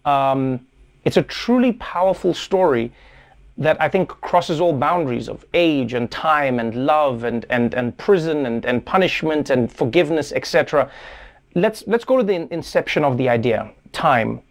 Um, 0.05 0.65
it's 1.03 1.17
a 1.17 1.23
truly 1.23 1.73
powerful 1.73 2.33
story 2.33 2.91
that 3.57 3.81
I 3.81 3.89
think 3.89 4.09
crosses 4.09 4.61
all 4.61 4.73
boundaries 4.73 5.27
of 5.27 5.43
age 5.53 5.93
and 5.93 6.09
time 6.11 6.59
and 6.59 6.85
love 6.85 7.23
and, 7.23 7.45
and, 7.49 7.73
and 7.73 7.97
prison 7.97 8.45
and, 8.45 8.65
and 8.65 8.85
punishment 8.85 9.49
and 9.49 9.71
forgiveness, 9.71 10.31
etc. 10.31 10.91
Let's, 11.55 11.83
let's 11.87 12.05
go 12.05 12.17
to 12.17 12.23
the 12.23 12.51
inception 12.53 13.03
of 13.03 13.17
the 13.17 13.29
idea 13.29 13.71
time. 13.91 14.41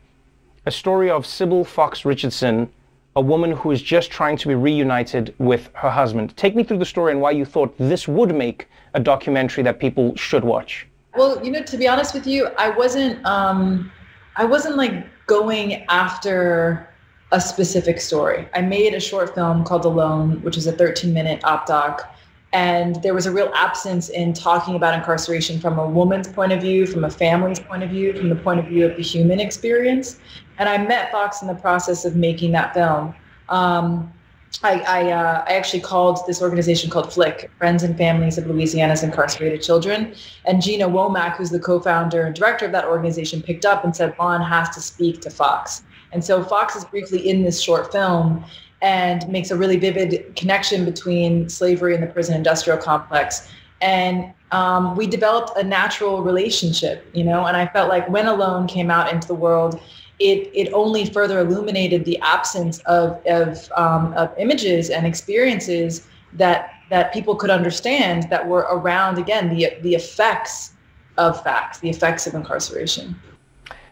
A 0.64 0.71
story 0.71 1.09
of 1.09 1.25
Sybil 1.25 1.64
Fox 1.64 2.04
Richardson, 2.04 2.68
a 3.14 3.21
woman 3.21 3.52
who 3.52 3.71
is 3.71 3.80
just 3.80 4.11
trying 4.11 4.37
to 4.38 4.49
be 4.49 4.54
reunited 4.54 5.35
with 5.38 5.71
her 5.75 5.90
husband. 5.90 6.37
Take 6.37 6.56
me 6.56 6.64
through 6.64 6.78
the 6.78 6.85
story 6.85 7.12
and 7.12 7.21
why 7.21 7.30
you 7.30 7.45
thought 7.45 7.76
this 7.78 8.09
would 8.09 8.35
make 8.35 8.66
a 8.95 9.00
documentary 9.00 9.62
that 9.62 9.78
people 9.78 10.16
should 10.16 10.42
watch. 10.42 10.86
Well, 11.16 11.42
you 11.44 11.50
know, 11.50 11.62
to 11.62 11.76
be 11.76 11.88
honest 11.88 12.14
with 12.14 12.26
you, 12.26 12.46
I 12.58 12.70
wasn't 12.70 13.25
um 13.25 13.90
I 14.37 14.44
wasn't 14.44 14.76
like 14.76 15.06
going 15.26 15.85
after 15.88 16.88
a 17.32 17.40
specific 17.40 18.00
story. 18.00 18.49
I 18.54 18.61
made 18.61 18.94
a 18.94 19.00
short 19.00 19.35
film 19.35 19.64
called 19.64 19.85
Alone, 19.85 20.42
which 20.42 20.56
is 20.56 20.66
a 20.66 20.73
13 20.73 21.12
minute 21.12 21.42
op 21.44 21.66
doc. 21.66 22.12
And 22.52 23.02
there 23.02 23.12
was 23.12 23.26
a 23.26 23.32
real 23.32 23.50
absence 23.54 24.08
in 24.08 24.32
talking 24.32 24.76
about 24.76 24.94
incarceration 24.94 25.58
from 25.58 25.78
a 25.78 25.87
woman's 25.87 26.28
point 26.28 26.52
of 26.52 26.61
view, 26.61 26.87
from 26.87 27.04
a 27.04 27.11
family's 27.11 27.58
point 27.58 27.82
of 27.82 27.90
view, 27.90 28.16
from 28.16 28.28
the 28.28 28.37
point 28.37 28.61
of 28.61 28.66
view 28.66 28.87
of 28.87 28.96
the 28.96 29.02
human 29.02 29.40
experience. 29.40 30.20
And 30.58 30.68
I 30.68 30.78
met 30.78 31.11
Fox 31.11 31.42
in 31.42 31.49
the 31.49 31.54
process 31.54 32.04
of 32.04 32.14
making 32.14 32.52
that 32.52 32.73
film. 32.73 33.14
Um, 33.49 34.12
I, 34.62 34.81
I, 34.81 35.12
uh, 35.12 35.45
I, 35.47 35.55
actually 35.55 35.81
called 35.81 36.26
this 36.26 36.41
organization 36.41 36.88
called 36.91 37.07
FLIC, 37.07 37.50
Friends 37.59 37.83
and 37.83 37.97
Families 37.97 38.38
of 38.38 38.47
Louisiana's 38.47 39.03
Incarcerated 39.03 39.62
Children. 39.62 40.15
And 40.45 40.62
Gina 40.62 40.88
Womack, 40.88 41.37
who's 41.37 41.50
the 41.50 41.61
co-founder 41.61 42.23
and 42.25 42.35
director 42.35 42.65
of 42.65 42.73
that 42.73 42.87
organization, 42.87 43.43
picked 43.43 43.65
up 43.65 43.85
and 43.85 43.95
said, 43.95 44.17
Vaughn 44.17 44.41
has 44.43 44.71
to 44.71 44.81
speak 44.81 45.21
to 45.23 45.31
Fox. 45.31 45.83
And 46.12 46.25
so 46.25 46.43
Fox 46.43 46.76
is 46.76 46.85
briefly 46.85 47.29
in 47.29 47.43
this 47.43 47.61
short 47.61 47.93
film 47.93 48.45
and 48.83 49.26
makes 49.29 49.50
a 49.50 49.57
really 49.57 49.76
vivid 49.76 50.35
connection 50.37 50.85
between 50.85 51.49
slavery 51.49 51.95
and 51.95 52.03
the 52.03 52.07
prison 52.07 52.35
industrial 52.35 52.79
complex. 52.79 53.50
And 53.81 54.33
um, 54.53 54.97
we 54.97 55.07
developed 55.07 55.59
a 55.59 55.62
natural 55.62 56.23
relationship, 56.23 57.07
you 57.12 57.25
know, 57.25 57.47
and 57.47 57.57
I 57.57 57.67
felt 57.67 57.88
like 57.88 58.09
when 58.09 58.26
Alone 58.26 58.67
came 58.67 58.91
out 58.91 59.12
into 59.12 59.26
the 59.26 59.35
world, 59.35 59.81
it 60.18 60.50
it 60.54 60.73
only 60.73 61.04
further 61.06 61.40
illuminated 61.40 62.04
the 62.04 62.18
absence 62.20 62.78
of 62.80 63.25
of, 63.26 63.70
um, 63.76 64.12
of 64.14 64.32
images 64.38 64.90
and 64.90 65.06
experiences 65.06 66.06
that 66.32 66.73
that 66.90 67.12
people 67.12 67.35
could 67.35 67.50
understand 67.50 68.28
that 68.30 68.46
were 68.46 68.66
around 68.70 69.18
again 69.18 69.54
the 69.54 69.70
the 69.82 69.95
effects 69.95 70.73
of 71.19 71.43
facts, 71.43 71.78
the 71.78 71.91
effects 71.91 72.26
of 72.26 72.34
incarceration. 72.34 73.17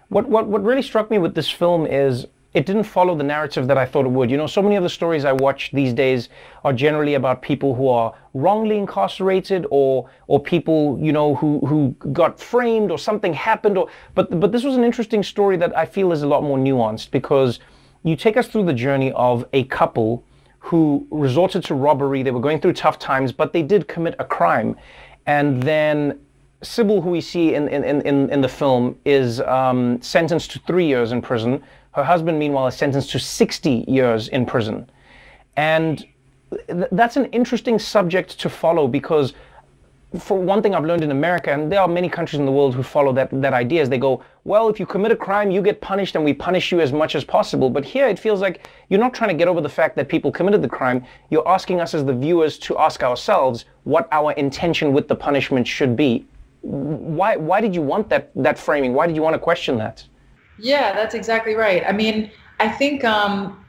What 0.09 0.29
what 0.29 0.47
what 0.47 0.63
really 0.63 0.83
struck 0.83 1.11
me 1.11 1.19
with 1.19 1.35
this 1.35 1.51
film 1.51 1.87
is 1.87 2.27
it 2.55 2.67
didn't 2.67 2.85
follow 2.85 3.17
the 3.17 3.25
narrative 3.25 3.67
that 3.67 3.77
I 3.77 3.85
thought 3.85 4.07
it 4.07 4.11
would. 4.11 4.31
You 4.31 4.37
know, 4.37 4.47
so 4.47 4.63
many 4.63 4.77
of 4.77 4.85
the 4.85 4.89
stories 4.89 5.25
I 5.25 5.33
watch 5.33 5.71
these 5.73 5.93
days 5.93 6.29
are 6.63 6.73
generally 6.73 7.15
about 7.15 7.43
people 7.43 7.75
who 7.75 7.89
are 7.89 8.15
wrongly 8.33 8.79
incarcerated 8.79 9.67
or 9.71 10.09
or 10.29 10.41
people, 10.41 10.97
you 11.01 11.13
know, 11.13 11.35
who 11.35 11.59
who 11.67 11.91
got 12.13 12.39
framed 12.39 12.93
or 12.93 12.99
something 12.99 13.35
happened 13.35 13.77
or 13.77 13.89
but 14.15 14.41
but 14.41 14.53
this 14.53 14.63
was 14.63 14.77
an 14.77 14.85
interesting 14.85 15.23
story 15.23 15.57
that 15.57 15.77
I 15.77 15.85
feel 15.85 16.13
is 16.13 16.23
a 16.23 16.29
lot 16.29 16.45
more 16.45 16.57
nuanced 16.57 17.11
because 17.11 17.59
you 18.05 18.15
take 18.15 18.37
us 18.37 18.47
through 18.47 18.67
the 18.67 18.75
journey 18.75 19.11
of 19.13 19.45
a 19.53 19.65
couple 19.65 20.25
who 20.61 21.07
resorted 21.11 21.65
to 21.65 21.75
robbery. 21.75 22.23
They 22.23 22.31
were 22.31 22.41
going 22.41 22.61
through 22.61 22.75
tough 22.75 22.99
times, 22.99 23.33
but 23.33 23.53
they 23.53 23.63
did 23.63 23.89
commit 23.89 24.15
a 24.19 24.25
crime. 24.25 24.77
And 25.27 25.63
then 25.63 26.21
Sybil, 26.63 27.03
who 27.03 27.11
we 27.11 27.21
see 27.21 27.55
in, 27.55 27.69
in, 27.69 27.85
in, 27.85 28.31
in 28.31 28.41
the 28.41 28.49
film, 28.49 28.99
is 29.05 29.41
um, 29.43 30.01
sentenced 30.01 30.53
to 30.53 30.59
three 30.61 30.87
years 30.87 31.13
in 31.13 31.21
prison 31.21 31.63
her 31.95 32.05
husband, 32.05 32.39
meanwhile, 32.39 32.67
is 32.67 32.75
sentenced 32.75 33.11
to 33.11 33.19
60 33.19 33.85
years 33.87 34.29
in 34.29 34.47
prison. 34.47 34.91
And 35.57 36.05
th- 36.67 36.89
that's 36.91 37.17
an 37.17 37.27
interesting 37.27 37.79
subject 37.79 38.39
to 38.41 38.49
follow 38.49 38.89
because, 38.89 39.33
for 40.19 40.37
one 40.37 40.61
thing, 40.61 40.75
I've 40.75 40.85
learned 40.85 41.05
in 41.05 41.13
America, 41.13 41.53
and 41.53 41.71
there 41.71 41.81
are 41.81 41.87
many 41.87 42.09
countries 42.09 42.41
in 42.41 42.47
the 42.47 42.53
world 42.53 42.75
who 42.75 42.83
follow 42.83 43.13
that, 43.13 43.29
that 43.41 43.53
idea, 43.53 43.81
is 43.81 43.89
they 43.89 43.99
go, 43.99 44.25
well, 44.43 44.69
if 44.69 44.81
you 44.81 44.87
commit 44.87 45.13
a 45.13 45.17
crime, 45.17 45.53
you 45.53 45.63
get 45.63 45.81
punished, 45.81 46.17
and 46.17 46.25
we 46.25 46.35
punish 46.35 46.73
you 46.73 46.81
as 46.81 46.93
much 46.93 47.15
as 47.15 47.23
possible. 47.23 47.71
But 47.71 47.85
here 47.85 48.09
it 48.09 48.19
feels 48.19 48.41
like 48.41 48.69
you're 48.89 49.01
not 49.01 49.15
trying 49.15 49.31
to 49.31 49.37
get 49.37 49.47
over 49.47 49.61
the 49.61 49.69
fact 49.69 49.95
that 49.95 50.09
people 50.09 50.33
committed 50.33 50.63
the 50.63 50.69
crime. 50.69 51.05
You're 51.31 51.49
asking 51.49 51.81
us 51.81 51.95
as 51.95 52.05
the 52.05 52.13
viewers 52.13 52.59
to 52.59 52.77
ask 52.77 53.05
ourselves 53.05 53.67
what 53.85 54.09
our 54.11 54.33
intention 54.33 54.93
with 54.93 55.07
the 55.07 55.15
punishment 55.15 55.65
should 55.69 55.95
be. 55.95 56.27
Why, 56.63 57.37
why 57.37 57.61
did 57.61 57.73
you 57.73 57.83
want 57.83 58.09
that, 58.09 58.33
that 58.35 58.59
framing? 58.59 58.95
Why 58.95 59.07
did 59.07 59.15
you 59.15 59.23
want 59.23 59.35
to 59.35 59.39
question 59.39 59.79
that? 59.79 60.05
Yeah, 60.59 60.93
that's 60.93 61.15
exactly 61.15 61.55
right. 61.55 61.83
I 61.87 61.93
mean, 61.93 62.31
I 62.61 62.69
think 62.69 63.05
um, 63.05 63.65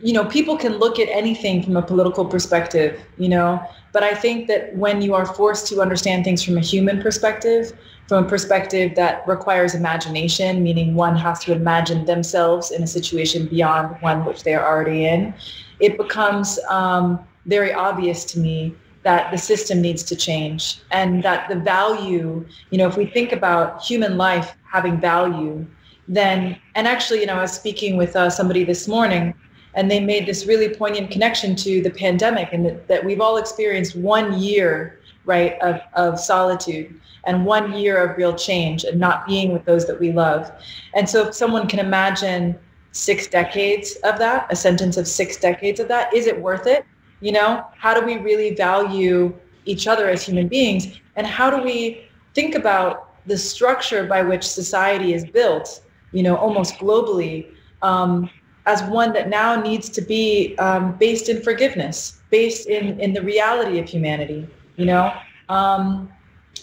you 0.00 0.12
know 0.12 0.24
people 0.24 0.56
can 0.56 0.78
look 0.78 0.98
at 0.98 1.08
anything 1.08 1.62
from 1.62 1.76
a 1.76 1.82
political 1.82 2.24
perspective, 2.24 3.00
you 3.16 3.28
know, 3.28 3.60
but 3.92 4.02
I 4.02 4.14
think 4.14 4.46
that 4.48 4.74
when 4.76 5.02
you 5.02 5.14
are 5.14 5.26
forced 5.26 5.66
to 5.68 5.80
understand 5.80 6.24
things 6.24 6.42
from 6.42 6.56
a 6.56 6.60
human 6.60 7.02
perspective, 7.02 7.72
from 8.06 8.24
a 8.24 8.28
perspective 8.28 8.94
that 8.94 9.26
requires 9.26 9.74
imagination, 9.74 10.62
meaning 10.62 10.94
one 10.94 11.16
has 11.16 11.40
to 11.44 11.52
imagine 11.52 12.04
themselves 12.04 12.70
in 12.70 12.82
a 12.82 12.86
situation 12.86 13.46
beyond 13.46 13.96
one 14.00 14.24
which 14.24 14.44
they 14.44 14.54
are 14.54 14.64
already 14.66 15.06
in, 15.06 15.34
it 15.80 15.96
becomes 15.98 16.58
um, 16.68 17.18
very 17.46 17.72
obvious 17.72 18.24
to 18.26 18.38
me 18.38 18.74
that 19.02 19.30
the 19.30 19.38
system 19.38 19.80
needs 19.80 20.02
to 20.02 20.16
change 20.16 20.80
and 20.90 21.22
that 21.22 21.48
the 21.48 21.56
value, 21.56 22.46
you 22.70 22.78
know, 22.78 22.86
if 22.86 22.96
we 22.96 23.06
think 23.06 23.32
about 23.32 23.82
human 23.82 24.16
life 24.16 24.56
having 24.70 25.00
value, 25.00 25.66
then 26.08 26.58
and 26.74 26.88
actually 26.88 27.20
you 27.20 27.26
know 27.26 27.34
i 27.34 27.42
was 27.42 27.52
speaking 27.52 27.96
with 27.96 28.16
uh, 28.16 28.30
somebody 28.30 28.64
this 28.64 28.88
morning 28.88 29.34
and 29.74 29.90
they 29.90 30.00
made 30.00 30.26
this 30.26 30.46
really 30.46 30.74
poignant 30.74 31.10
connection 31.10 31.54
to 31.54 31.82
the 31.82 31.90
pandemic 31.90 32.52
and 32.52 32.64
that, 32.64 32.88
that 32.88 33.04
we've 33.04 33.20
all 33.20 33.36
experienced 33.36 33.94
one 33.94 34.38
year 34.38 34.98
right 35.24 35.60
of, 35.60 35.80
of 35.92 36.18
solitude 36.18 36.98
and 37.24 37.44
one 37.44 37.74
year 37.74 38.02
of 38.02 38.16
real 38.16 38.34
change 38.34 38.84
and 38.84 38.98
not 38.98 39.26
being 39.26 39.52
with 39.52 39.64
those 39.66 39.86
that 39.86 40.00
we 40.00 40.10
love. 40.10 40.50
And 40.94 41.08
so 41.08 41.28
if 41.28 41.34
someone 41.34 41.68
can 41.68 41.78
imagine 41.78 42.58
six 42.92 43.26
decades 43.26 43.96
of 44.02 44.18
that 44.18 44.46
a 44.50 44.56
sentence 44.56 44.96
of 44.96 45.06
six 45.06 45.36
decades 45.36 45.78
of 45.78 45.86
that 45.88 46.12
is 46.14 46.26
it 46.26 46.40
worth 46.40 46.66
it? 46.66 46.84
You 47.20 47.32
know 47.32 47.64
how 47.76 47.92
do 47.98 48.04
we 48.04 48.16
really 48.16 48.54
value 48.54 49.34
each 49.66 49.86
other 49.86 50.08
as 50.08 50.24
human 50.24 50.48
beings? 50.48 50.98
And 51.16 51.26
how 51.26 51.50
do 51.50 51.62
we 51.62 52.08
think 52.34 52.54
about 52.54 53.14
the 53.26 53.36
structure 53.36 54.06
by 54.06 54.22
which 54.22 54.42
society 54.42 55.12
is 55.12 55.26
built 55.26 55.82
you 56.12 56.22
know, 56.22 56.36
almost 56.36 56.74
globally, 56.74 57.46
um, 57.82 58.28
as 58.66 58.82
one 58.82 59.12
that 59.14 59.28
now 59.28 59.60
needs 59.60 59.88
to 59.88 60.02
be 60.02 60.56
um, 60.58 60.96
based 60.98 61.28
in 61.28 61.42
forgiveness, 61.42 62.20
based 62.30 62.68
in 62.68 63.00
in 63.00 63.12
the 63.12 63.22
reality 63.22 63.78
of 63.78 63.88
humanity. 63.88 64.46
You 64.76 64.86
know, 64.86 65.12
um, 65.48 66.10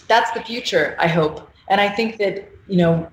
that's 0.08 0.30
the 0.32 0.40
future. 0.40 0.96
I 0.98 1.08
hope, 1.08 1.50
and 1.68 1.80
I 1.80 1.88
think 1.88 2.18
that 2.18 2.48
you 2.66 2.76
know, 2.76 3.08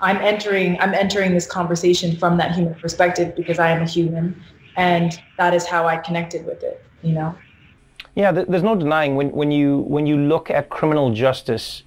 I'm 0.00 0.18
entering 0.18 0.78
I'm 0.80 0.94
entering 0.94 1.32
this 1.32 1.46
conversation 1.46 2.16
from 2.16 2.36
that 2.38 2.54
human 2.54 2.74
perspective 2.74 3.34
because 3.34 3.58
I 3.58 3.70
am 3.70 3.82
a 3.82 3.86
human, 3.86 4.40
and 4.76 5.18
that 5.38 5.54
is 5.54 5.66
how 5.66 5.86
I 5.86 5.96
connected 5.96 6.44
with 6.46 6.62
it. 6.62 6.84
You 7.02 7.12
know. 7.12 7.34
Yeah, 8.14 8.30
there's 8.30 8.62
no 8.62 8.76
denying 8.76 9.16
when, 9.16 9.32
when 9.32 9.50
you 9.50 9.78
when 9.88 10.06
you 10.06 10.16
look 10.16 10.48
at 10.48 10.68
criminal 10.68 11.12
justice 11.12 11.82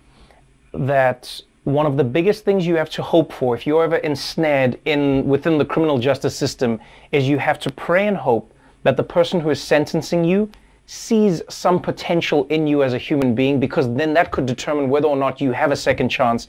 that 0.73 1.41
one 1.67 1.85
of 1.85 1.97
the 1.97 2.03
biggest 2.03 2.45
things 2.45 2.65
you 2.65 2.77
have 2.77 2.89
to 2.89 3.03
hope 3.03 3.33
for 3.33 3.53
if 3.53 3.67
you're 3.67 3.83
ever 3.83 3.97
ensnared 3.97 4.79
in 4.85 5.27
within 5.27 5.57
the 5.57 5.65
criminal 5.65 5.97
justice 5.99 6.33
system 6.33 6.79
is 7.11 7.27
you 7.27 7.37
have 7.37 7.59
to 7.59 7.69
pray 7.69 8.07
and 8.07 8.15
hope 8.15 8.53
that 8.83 8.95
the 8.95 9.03
person 9.03 9.41
who 9.41 9.49
is 9.49 9.61
sentencing 9.61 10.23
you 10.23 10.49
sees 10.85 11.41
some 11.49 11.81
potential 11.81 12.47
in 12.47 12.67
you 12.67 12.83
as 12.83 12.93
a 12.93 12.97
human 12.97 13.35
being 13.35 13.59
because 13.59 13.93
then 13.95 14.13
that 14.13 14.31
could 14.31 14.45
determine 14.45 14.89
whether 14.89 15.09
or 15.09 15.17
not 15.17 15.41
you 15.41 15.51
have 15.51 15.73
a 15.73 15.75
second 15.75 16.07
chance. 16.07 16.47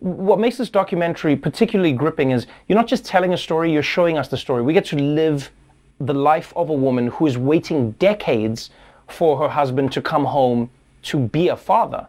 What 0.00 0.38
makes 0.38 0.56
this 0.56 0.70
documentary 0.70 1.36
particularly 1.36 1.92
gripping 1.92 2.30
is 2.30 2.46
you're 2.66 2.78
not 2.78 2.86
just 2.86 3.04
telling 3.04 3.34
a 3.34 3.36
story, 3.36 3.70
you're 3.70 3.82
showing 3.82 4.16
us 4.16 4.28
the 4.28 4.38
story. 4.38 4.62
We 4.62 4.72
get 4.72 4.86
to 4.86 4.96
live 4.96 5.50
the 6.00 6.14
life 6.14 6.50
of 6.56 6.70
a 6.70 6.74
woman 6.74 7.08
who 7.08 7.26
is 7.26 7.36
waiting 7.36 7.90
decades 7.92 8.70
for 9.06 9.36
her 9.36 9.50
husband 9.50 9.92
to 9.92 10.00
come 10.00 10.24
home 10.24 10.70
to 11.02 11.18
be 11.18 11.48
a 11.48 11.56
father. 11.56 12.08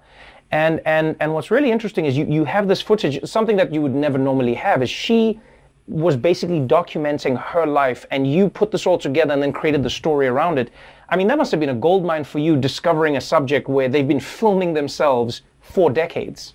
And 0.51 0.81
and 0.85 1.15
and 1.19 1.33
what's 1.33 1.51
really 1.51 1.71
interesting 1.71 2.05
is 2.05 2.17
you, 2.17 2.25
you 2.25 2.43
have 2.45 2.67
this 2.67 2.81
footage, 2.81 3.23
something 3.27 3.55
that 3.57 3.71
you 3.71 3.81
would 3.81 3.93
never 3.93 4.17
normally 4.17 4.55
have, 4.55 4.81
is 4.81 4.89
she 4.89 5.39
was 5.87 6.15
basically 6.15 6.59
documenting 6.59 7.37
her 7.37 7.65
life 7.65 8.05
and 8.11 8.31
you 8.31 8.47
put 8.47 8.71
this 8.71 8.85
all 8.85 8.97
together 8.97 9.33
and 9.33 9.41
then 9.41 9.51
created 9.51 9.81
the 9.81 9.89
story 9.89 10.27
around 10.27 10.59
it. 10.59 10.71
I 11.09 11.15
mean, 11.15 11.27
that 11.27 11.37
must 11.37 11.49
have 11.51 11.59
been 11.59 11.69
a 11.69 11.75
goldmine 11.75 12.23
for 12.23 12.37
you 12.37 12.55
discovering 12.55 13.17
a 13.17 13.21
subject 13.21 13.67
where 13.67 13.89
they've 13.89 14.07
been 14.07 14.19
filming 14.19 14.73
themselves 14.73 15.41
for 15.61 15.89
decades. 15.89 16.53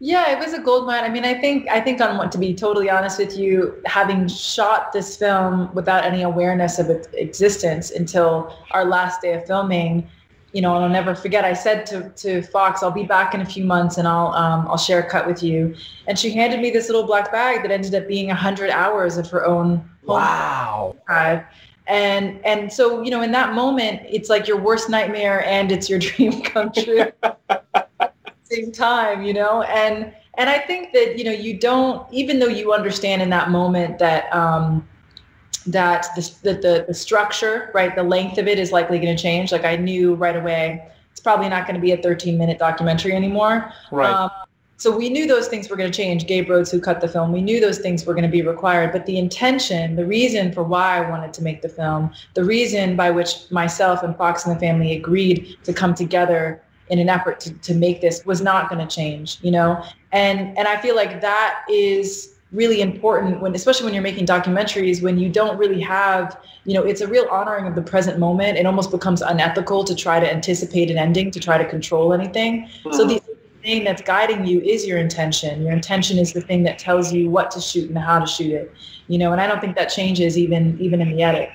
Yeah, 0.00 0.30
it 0.32 0.38
was 0.38 0.52
a 0.52 0.60
gold 0.60 0.86
mine. 0.86 1.04
I 1.04 1.08
mean, 1.08 1.24
I 1.24 1.34
think 1.34 1.68
I 1.68 1.80
think 1.80 2.00
on 2.00 2.28
to 2.28 2.38
be 2.38 2.54
totally 2.54 2.90
honest 2.90 3.18
with 3.18 3.36
you, 3.36 3.80
having 3.86 4.28
shot 4.28 4.92
this 4.92 5.16
film 5.16 5.72
without 5.72 6.04
any 6.04 6.22
awareness 6.22 6.78
of 6.78 6.90
its 6.90 7.08
existence 7.14 7.90
until 7.90 8.54
our 8.72 8.84
last 8.84 9.22
day 9.22 9.34
of 9.34 9.46
filming, 9.46 10.06
you 10.54 10.62
know, 10.62 10.76
and 10.76 10.84
I'll 10.84 10.90
never 10.90 11.16
forget. 11.16 11.44
I 11.44 11.52
said 11.52 11.84
to, 11.86 12.10
to 12.10 12.40
Fox, 12.42 12.84
"I'll 12.84 12.92
be 12.92 13.02
back 13.02 13.34
in 13.34 13.40
a 13.40 13.44
few 13.44 13.64
months, 13.64 13.98
and 13.98 14.06
I'll 14.06 14.28
um, 14.28 14.68
I'll 14.68 14.78
share 14.78 15.00
a 15.00 15.10
cut 15.10 15.26
with 15.26 15.42
you." 15.42 15.74
And 16.06 16.16
she 16.16 16.30
handed 16.30 16.60
me 16.60 16.70
this 16.70 16.88
little 16.88 17.02
black 17.02 17.32
bag 17.32 17.62
that 17.62 17.72
ended 17.72 17.92
up 17.96 18.06
being 18.06 18.30
hundred 18.30 18.70
hours 18.70 19.18
of 19.18 19.28
her 19.30 19.44
own. 19.44 19.84
Wow. 20.04 20.94
And 21.88 22.40
and 22.44 22.72
so 22.72 23.02
you 23.02 23.10
know, 23.10 23.20
in 23.22 23.32
that 23.32 23.52
moment, 23.52 24.02
it's 24.08 24.30
like 24.30 24.46
your 24.46 24.56
worst 24.56 24.88
nightmare 24.88 25.44
and 25.44 25.72
it's 25.72 25.90
your 25.90 25.98
dream 26.08 26.40
come 26.40 26.70
true. 26.72 27.10
same 28.44 28.70
time, 28.70 29.24
you 29.24 29.34
know, 29.34 29.62
and 29.62 30.14
and 30.38 30.48
I 30.48 30.60
think 30.60 30.92
that 30.92 31.18
you 31.18 31.24
know 31.24 31.32
you 31.32 31.58
don't 31.58 32.06
even 32.12 32.38
though 32.38 32.46
you 32.46 32.72
understand 32.72 33.22
in 33.22 33.30
that 33.30 33.50
moment 33.50 33.98
that. 33.98 34.32
um 34.32 34.88
that 35.66 36.06
the, 36.14 36.30
the, 36.42 36.84
the, 36.86 36.94
structure, 36.94 37.70
right, 37.74 37.94
the 37.94 38.02
length 38.02 38.38
of 38.38 38.46
it 38.46 38.58
is 38.58 38.72
likely 38.72 38.98
going 38.98 39.16
to 39.16 39.22
change. 39.22 39.52
Like 39.52 39.64
I 39.64 39.76
knew 39.76 40.14
right 40.14 40.36
away, 40.36 40.86
it's 41.10 41.20
probably 41.20 41.48
not 41.48 41.66
going 41.66 41.76
to 41.76 41.80
be 41.80 41.92
a 41.92 41.96
13 41.96 42.36
minute 42.36 42.58
documentary 42.58 43.12
anymore. 43.12 43.72
Right. 43.90 44.10
Um, 44.10 44.30
so 44.76 44.94
we 44.94 45.08
knew 45.08 45.26
those 45.26 45.48
things 45.48 45.70
were 45.70 45.76
going 45.76 45.90
to 45.90 45.96
change. 45.96 46.26
Gabe 46.26 46.50
Rhodes, 46.50 46.70
who 46.70 46.80
cut 46.80 47.00
the 47.00 47.08
film, 47.08 47.32
we 47.32 47.40
knew 47.40 47.60
those 47.60 47.78
things 47.78 48.04
were 48.04 48.12
going 48.12 48.24
to 48.24 48.30
be 48.30 48.42
required. 48.42 48.92
But 48.92 49.06
the 49.06 49.18
intention, 49.18 49.96
the 49.96 50.04
reason 50.04 50.52
for 50.52 50.62
why 50.64 50.98
I 50.98 51.08
wanted 51.08 51.32
to 51.34 51.42
make 51.42 51.62
the 51.62 51.68
film, 51.68 52.10
the 52.34 52.44
reason 52.44 52.96
by 52.96 53.10
which 53.10 53.50
myself 53.50 54.02
and 54.02 54.16
Fox 54.16 54.44
and 54.44 54.54
the 54.54 54.60
family 54.60 54.94
agreed 54.96 55.56
to 55.64 55.72
come 55.72 55.94
together 55.94 56.60
in 56.90 56.98
an 56.98 57.08
effort 57.08 57.40
to, 57.40 57.54
to 57.54 57.74
make 57.74 58.00
this 58.00 58.26
was 58.26 58.42
not 58.42 58.68
going 58.68 58.86
to 58.86 58.94
change, 58.94 59.38
you 59.42 59.50
know? 59.50 59.82
And 60.12 60.56
and 60.58 60.68
I 60.68 60.80
feel 60.80 60.96
like 60.96 61.20
that 61.20 61.64
is 61.70 62.33
really 62.54 62.80
important 62.80 63.40
when 63.40 63.54
especially 63.54 63.84
when 63.84 63.94
you're 63.94 64.02
making 64.02 64.24
documentaries 64.24 65.02
when 65.02 65.18
you 65.18 65.28
don't 65.28 65.58
really 65.58 65.80
have 65.80 66.40
you 66.64 66.72
know 66.72 66.82
it's 66.82 67.00
a 67.00 67.06
real 67.06 67.26
honoring 67.30 67.66
of 67.66 67.74
the 67.74 67.82
present 67.82 68.18
moment. 68.18 68.56
It 68.56 68.64
almost 68.64 68.90
becomes 68.90 69.20
unethical 69.20 69.84
to 69.84 69.94
try 69.94 70.20
to 70.20 70.30
anticipate 70.30 70.90
an 70.90 70.96
ending 70.98 71.30
to 71.32 71.40
try 71.40 71.58
to 71.58 71.68
control 71.68 72.12
anything. 72.12 72.62
Mm-hmm. 72.62 72.92
so 72.92 73.04
the 73.04 73.20
thing 73.62 73.84
that's 73.84 74.02
guiding 74.02 74.46
you 74.46 74.60
is 74.60 74.86
your 74.86 74.98
intention. 74.98 75.62
Your 75.62 75.72
intention 75.72 76.18
is 76.18 76.32
the 76.32 76.40
thing 76.40 76.62
that 76.64 76.78
tells 76.78 77.12
you 77.12 77.30
what 77.30 77.50
to 77.52 77.60
shoot 77.60 77.88
and 77.88 77.98
how 77.98 78.18
to 78.18 78.26
shoot 78.26 78.52
it 78.52 78.74
you 79.08 79.18
know 79.18 79.32
and 79.32 79.40
i 79.40 79.46
don't 79.46 79.60
think 79.60 79.76
that 79.76 79.88
changes 79.88 80.38
even 80.38 80.78
even 80.80 81.00
in 81.00 81.10
the 81.10 81.22
edit. 81.22 81.50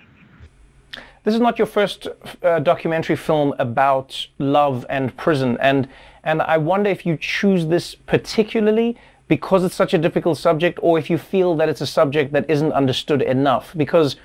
This 1.26 1.34
is 1.36 1.42
not 1.42 1.60
your 1.60 1.68
first 1.68 2.08
uh, 2.42 2.60
documentary 2.60 3.18
film 3.18 3.54
about 3.60 4.28
love 4.40 4.86
and 4.90 5.16
prison. 5.18 5.58
And 5.60 5.88
and 6.24 6.42
i 6.42 6.58
wonder 6.58 6.90
if 6.90 7.06
you 7.06 7.18
choose 7.18 7.68
this 7.68 7.96
particularly 7.96 8.98
because 9.30 9.64
it's 9.64 9.76
such 9.76 9.94
a 9.94 9.98
difficult 9.98 10.38
subject 10.38 10.80
or 10.82 11.00
if 11.00 11.10
you 11.10 11.18
feel 11.18 11.56
that 11.56 11.70
it's 11.70 11.80
a 11.80 11.88
subject 11.88 12.34
that 12.34 12.50
isn't 12.50 12.74
understood 12.74 13.22
enough. 13.22 13.74
Because 13.78 14.18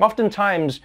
oftentimes, 0.00 0.80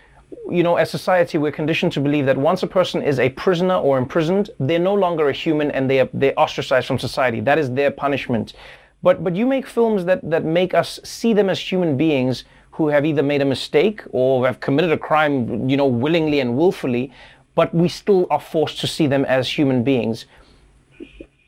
you 0.50 0.64
know, 0.64 0.78
as 0.78 0.90
society, 0.90 1.38
we're 1.38 1.52
conditioned 1.52 1.92
to 1.94 2.00
believe 2.00 2.26
that 2.28 2.38
once 2.38 2.64
a 2.64 2.68
person 2.68 3.02
is 3.02 3.20
a 3.20 3.30
prisoner 3.30 3.76
or 3.76 3.98
imprisoned, 3.98 4.52
they're 4.60 4.80
no 4.80 4.94
longer 4.94 5.28
a 5.28 5.34
human 5.34 5.72
and 5.72 5.90
they 5.90 6.00
are, 6.00 6.10
they're 6.14 6.40
ostracized 6.40 6.88
from 6.88 7.00
society. 7.00 7.42
That 7.42 7.58
is 7.58 7.72
their 7.72 7.92
punishment. 7.92 8.54
But, 9.02 9.24
but 9.24 9.36
you 9.36 9.46
make 9.46 9.68
films 9.68 10.06
that, 10.06 10.30
that 10.30 10.46
make 10.46 10.74
us 10.74 11.00
see 11.04 11.34
them 11.34 11.50
as 11.50 11.60
human 11.60 11.98
beings 11.98 12.46
who 12.72 12.88
have 12.88 13.06
either 13.06 13.24
made 13.24 13.42
a 13.42 13.46
mistake 13.46 14.02
or 14.12 14.46
have 14.46 14.60
committed 14.60 14.92
a 14.92 14.98
crime, 14.98 15.68
you 15.68 15.78
know, 15.78 15.88
willingly 15.88 16.40
and 16.40 16.56
willfully, 16.56 17.12
but 17.56 17.74
we 17.74 17.90
still 17.90 18.28
are 18.30 18.40
forced 18.40 18.80
to 18.80 18.88
see 18.88 19.08
them 19.08 19.26
as 19.26 19.50
human 19.50 19.84
beings 19.84 20.26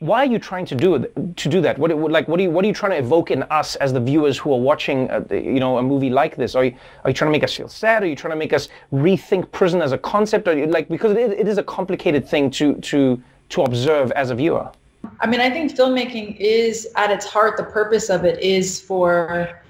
why 0.06 0.20
are 0.20 0.26
you 0.26 0.40
trying 0.40 0.66
to 0.66 0.76
do 0.76 1.06
to 1.36 1.50
do 1.50 1.62
that? 1.62 1.78
What 1.78 1.92
like 2.12 2.28
what 2.28 2.40
are 2.40 2.44
you 2.44 2.52
what 2.52 2.64
are 2.64 2.68
you 2.68 2.74
trying 2.74 2.92
to 2.92 2.98
evoke 2.98 3.32
in 3.32 3.44
us 3.44 3.76
as 3.78 3.94
the 3.94 4.00
viewers 4.00 4.38
who 4.38 4.54
are 4.54 4.60
watching 4.60 5.10
a, 5.10 5.26
uh, 5.30 5.34
you 5.34 5.60
know 5.60 5.78
a 5.78 5.84
movie 5.84 6.10
like 6.10 6.36
this? 6.36 6.56
Are 6.56 6.66
you 6.66 6.76
are 7.04 7.10
you 7.10 7.14
trying 7.14 7.32
to 7.32 7.32
make 7.32 7.44
us 7.44 7.54
feel 7.54 7.68
sad? 7.68 8.04
Are 8.04 8.08
you 8.08 8.16
trying 8.16 8.32
to 8.32 8.38
make 8.38 8.54
us 8.54 8.70
rethink 8.94 9.52
prison 9.52 9.82
as 9.82 9.92
a 9.92 9.98
concept? 9.98 10.48
Or 10.48 10.68
like 10.68 10.88
because 10.90 11.12
it, 11.14 11.32
it 11.32 11.48
is 11.48 11.58
a 11.58 11.64
complicated 11.64 12.28
thing 12.28 12.52
to 12.52 12.76
to 12.76 13.22
to 13.50 13.64
observe 13.64 14.12
as 14.12 14.30
a 14.30 14.36
viewer. 14.36 14.72
I 15.20 15.28
mean, 15.28 15.40
I 15.40 15.50
think 15.50 15.72
filmmaking 15.74 16.38
is 16.40 16.88
at 16.96 17.12
its 17.12 17.26
heart 17.26 17.58
the 17.58 17.64
purpose 17.64 18.10
of 18.10 18.26
it 18.26 18.42
is 18.42 18.82
for 18.82 19.62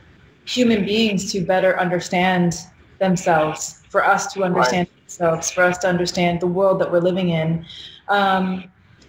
human 0.46 0.86
beings 0.86 1.32
to 1.34 1.42
better 1.42 1.78
understand 1.80 2.56
themselves, 3.00 3.82
for 3.90 4.06
us 4.06 4.32
to 4.34 4.44
understand 4.44 4.88
right. 4.88 5.04
ourselves, 5.04 5.52
for 5.52 5.64
us 5.64 5.78
to 5.80 5.88
understand 5.88 6.40
the 6.40 6.48
world 6.48 6.80
that 6.80 6.92
we're 6.92 7.00
living 7.00 7.30
in. 7.30 7.66
Um, 8.08 8.66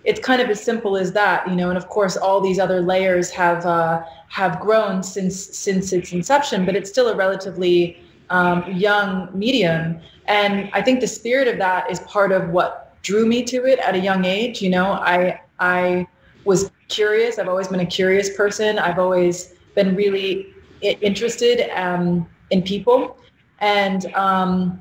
it's 0.06 0.20
kind 0.20 0.40
of 0.40 0.48
as 0.48 0.62
simple 0.62 0.96
as 0.96 1.12
that, 1.12 1.46
you 1.48 1.56
know. 1.56 1.68
And 1.68 1.76
of 1.76 1.88
course, 1.88 2.16
all 2.16 2.40
these 2.40 2.60
other 2.60 2.80
layers 2.80 3.28
have 3.30 3.66
uh, 3.66 4.04
have 4.28 4.60
grown 4.60 5.02
since 5.02 5.36
since 5.36 5.92
its 5.92 6.12
inception, 6.12 6.64
but 6.64 6.76
it's 6.76 6.88
still 6.88 7.08
a 7.08 7.16
relatively 7.16 7.98
um, 8.30 8.64
young 8.72 9.28
medium. 9.34 10.00
And 10.26 10.70
I 10.72 10.80
think 10.80 11.00
the 11.00 11.08
spirit 11.08 11.48
of 11.48 11.58
that 11.58 11.90
is 11.90 12.00
part 12.00 12.30
of 12.32 12.50
what 12.50 12.96
drew 13.02 13.26
me 13.26 13.42
to 13.44 13.66
it 13.66 13.78
at 13.80 13.94
a 13.94 13.98
young 13.98 14.24
age. 14.24 14.62
You 14.62 14.70
know, 14.70 14.92
I 14.92 15.40
I 15.58 16.06
was 16.44 16.70
curious. 16.88 17.38
I've 17.40 17.48
always 17.48 17.68
been 17.68 17.80
a 17.80 17.86
curious 17.86 18.34
person. 18.36 18.78
I've 18.78 19.00
always 19.00 19.54
been 19.74 19.96
really 19.96 20.54
interested 20.80 21.68
um, 21.76 22.28
in 22.50 22.62
people, 22.62 23.18
and 23.58 24.06
um, 24.14 24.78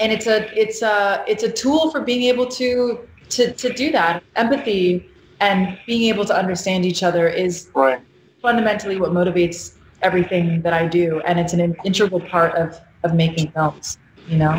and 0.00 0.10
it's 0.10 0.26
a 0.26 0.50
it's 0.60 0.82
a 0.82 1.24
it's 1.28 1.44
a 1.44 1.52
tool 1.52 1.92
for 1.92 2.00
being 2.00 2.24
able 2.24 2.46
to 2.46 3.06
to 3.30 3.52
to 3.52 3.72
do 3.72 3.90
that 3.92 4.22
empathy 4.36 5.08
and 5.40 5.78
being 5.86 6.02
able 6.12 6.24
to 6.24 6.36
understand 6.36 6.84
each 6.84 7.02
other 7.02 7.26
is 7.28 7.70
right. 7.74 8.00
fundamentally 8.42 8.98
what 8.98 9.10
motivates 9.12 9.74
everything 10.02 10.62
that 10.62 10.72
I 10.72 10.86
do 10.86 11.20
and 11.20 11.38
it's 11.38 11.52
an 11.52 11.76
integral 11.84 12.20
part 12.20 12.54
of 12.54 12.78
of 13.02 13.14
making 13.14 13.50
films 13.52 13.98
you 14.28 14.36
know 14.36 14.58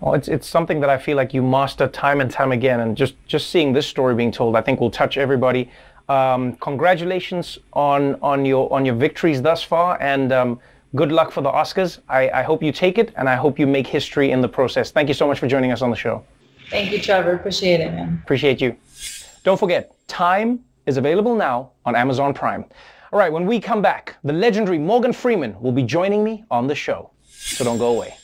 well, 0.00 0.14
it's 0.14 0.28
it's 0.28 0.46
something 0.46 0.80
that 0.80 0.90
I 0.90 0.96
feel 0.96 1.16
like 1.16 1.34
you 1.34 1.42
master 1.42 1.88
time 1.88 2.20
and 2.20 2.30
time 2.30 2.52
again, 2.52 2.80
and 2.80 2.96
just 2.96 3.14
just 3.26 3.50
seeing 3.50 3.72
this 3.72 3.86
story 3.86 4.14
being 4.14 4.30
told, 4.30 4.54
I 4.54 4.60
think 4.60 4.80
will 4.80 4.92
touch 4.92 5.16
everybody. 5.16 5.70
Um, 6.08 6.52
congratulations 6.54 7.58
on 7.72 8.14
on 8.22 8.44
your 8.44 8.72
on 8.72 8.84
your 8.86 8.94
victories 8.94 9.42
thus 9.42 9.60
far, 9.62 10.00
and 10.00 10.32
um, 10.32 10.60
good 10.94 11.10
luck 11.10 11.32
for 11.32 11.40
the 11.40 11.50
Oscars. 11.50 11.98
I, 12.08 12.30
I 12.30 12.42
hope 12.42 12.62
you 12.62 12.70
take 12.70 12.96
it, 12.96 13.12
and 13.16 13.28
I 13.28 13.34
hope 13.34 13.58
you 13.58 13.66
make 13.66 13.88
history 13.88 14.30
in 14.30 14.40
the 14.40 14.48
process. 14.48 14.92
Thank 14.92 15.08
you 15.08 15.14
so 15.14 15.26
much 15.26 15.40
for 15.40 15.48
joining 15.48 15.72
us 15.72 15.82
on 15.82 15.90
the 15.90 15.96
show. 15.96 16.24
Thank 16.70 16.92
you, 16.92 17.00
Trevor. 17.00 17.32
Appreciate 17.32 17.80
it, 17.80 17.92
man. 17.92 18.20
Appreciate 18.22 18.60
you. 18.60 18.76
Don't 19.42 19.58
forget, 19.58 19.94
Time 20.06 20.60
is 20.84 20.98
available 20.98 21.34
now 21.34 21.70
on 21.86 21.96
Amazon 21.96 22.34
Prime. 22.34 22.64
All 23.10 23.18
right, 23.18 23.32
when 23.32 23.46
we 23.46 23.58
come 23.58 23.80
back, 23.80 24.16
the 24.22 24.34
legendary 24.34 24.78
Morgan 24.78 25.14
Freeman 25.14 25.58
will 25.60 25.72
be 25.72 25.82
joining 25.82 26.22
me 26.22 26.44
on 26.50 26.66
the 26.66 26.74
show. 26.74 27.10
So 27.30 27.64
don't 27.64 27.78
go 27.78 27.94
away. 27.94 28.16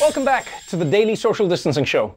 Welcome 0.00 0.24
back 0.24 0.46
to 0.68 0.76
the 0.76 0.84
Daily 0.84 1.14
Social 1.14 1.46
Distancing 1.46 1.84
Show. 1.84 2.16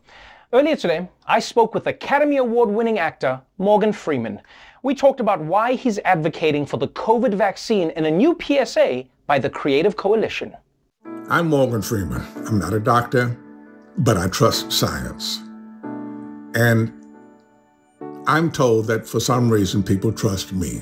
Earlier 0.53 0.77
today, 0.77 1.09
I 1.25 1.39
spoke 1.39 1.73
with 1.73 1.87
Academy 1.87 2.37
Award 2.37 2.69
winning 2.69 2.99
actor 2.99 3.41
Morgan 3.57 3.91
Freeman. 3.91 4.41
We 4.83 4.95
talked 4.95 5.19
about 5.19 5.41
why 5.41 5.73
he's 5.73 5.99
advocating 5.99 6.65
for 6.65 6.77
the 6.77 6.87
COVID 6.87 7.33
vaccine 7.33 7.89
in 7.91 8.05
a 8.05 8.11
new 8.11 8.37
PSA 8.41 9.03
by 9.25 9.39
the 9.39 9.49
Creative 9.49 9.97
Coalition. 9.97 10.55
I'm 11.29 11.49
Morgan 11.49 11.81
Freeman. 11.81 12.25
I'm 12.45 12.57
not 12.57 12.71
a 12.71 12.79
doctor 12.79 13.37
but 13.97 14.17
I 14.17 14.27
trust 14.27 14.71
science. 14.71 15.39
And 16.55 16.93
I'm 18.27 18.51
told 18.51 18.87
that 18.87 19.07
for 19.07 19.19
some 19.19 19.49
reason 19.49 19.83
people 19.83 20.11
trust 20.11 20.53
me. 20.53 20.81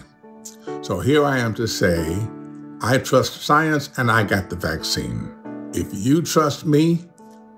So 0.82 1.00
here 1.00 1.24
I 1.24 1.40
am 1.40 1.54
to 1.56 1.68
say, 1.68 2.18
I 2.82 2.98
trust 2.98 3.42
science 3.42 3.90
and 3.98 4.12
I 4.12 4.24
got 4.24 4.50
the 4.50 4.56
vaccine. 4.56 5.34
If 5.74 5.88
you 5.94 6.22
trust 6.22 6.66
me, 6.66 7.06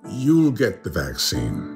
you'll 0.10 0.52
get 0.52 0.84
the 0.84 0.90
vaccine. 0.90 1.74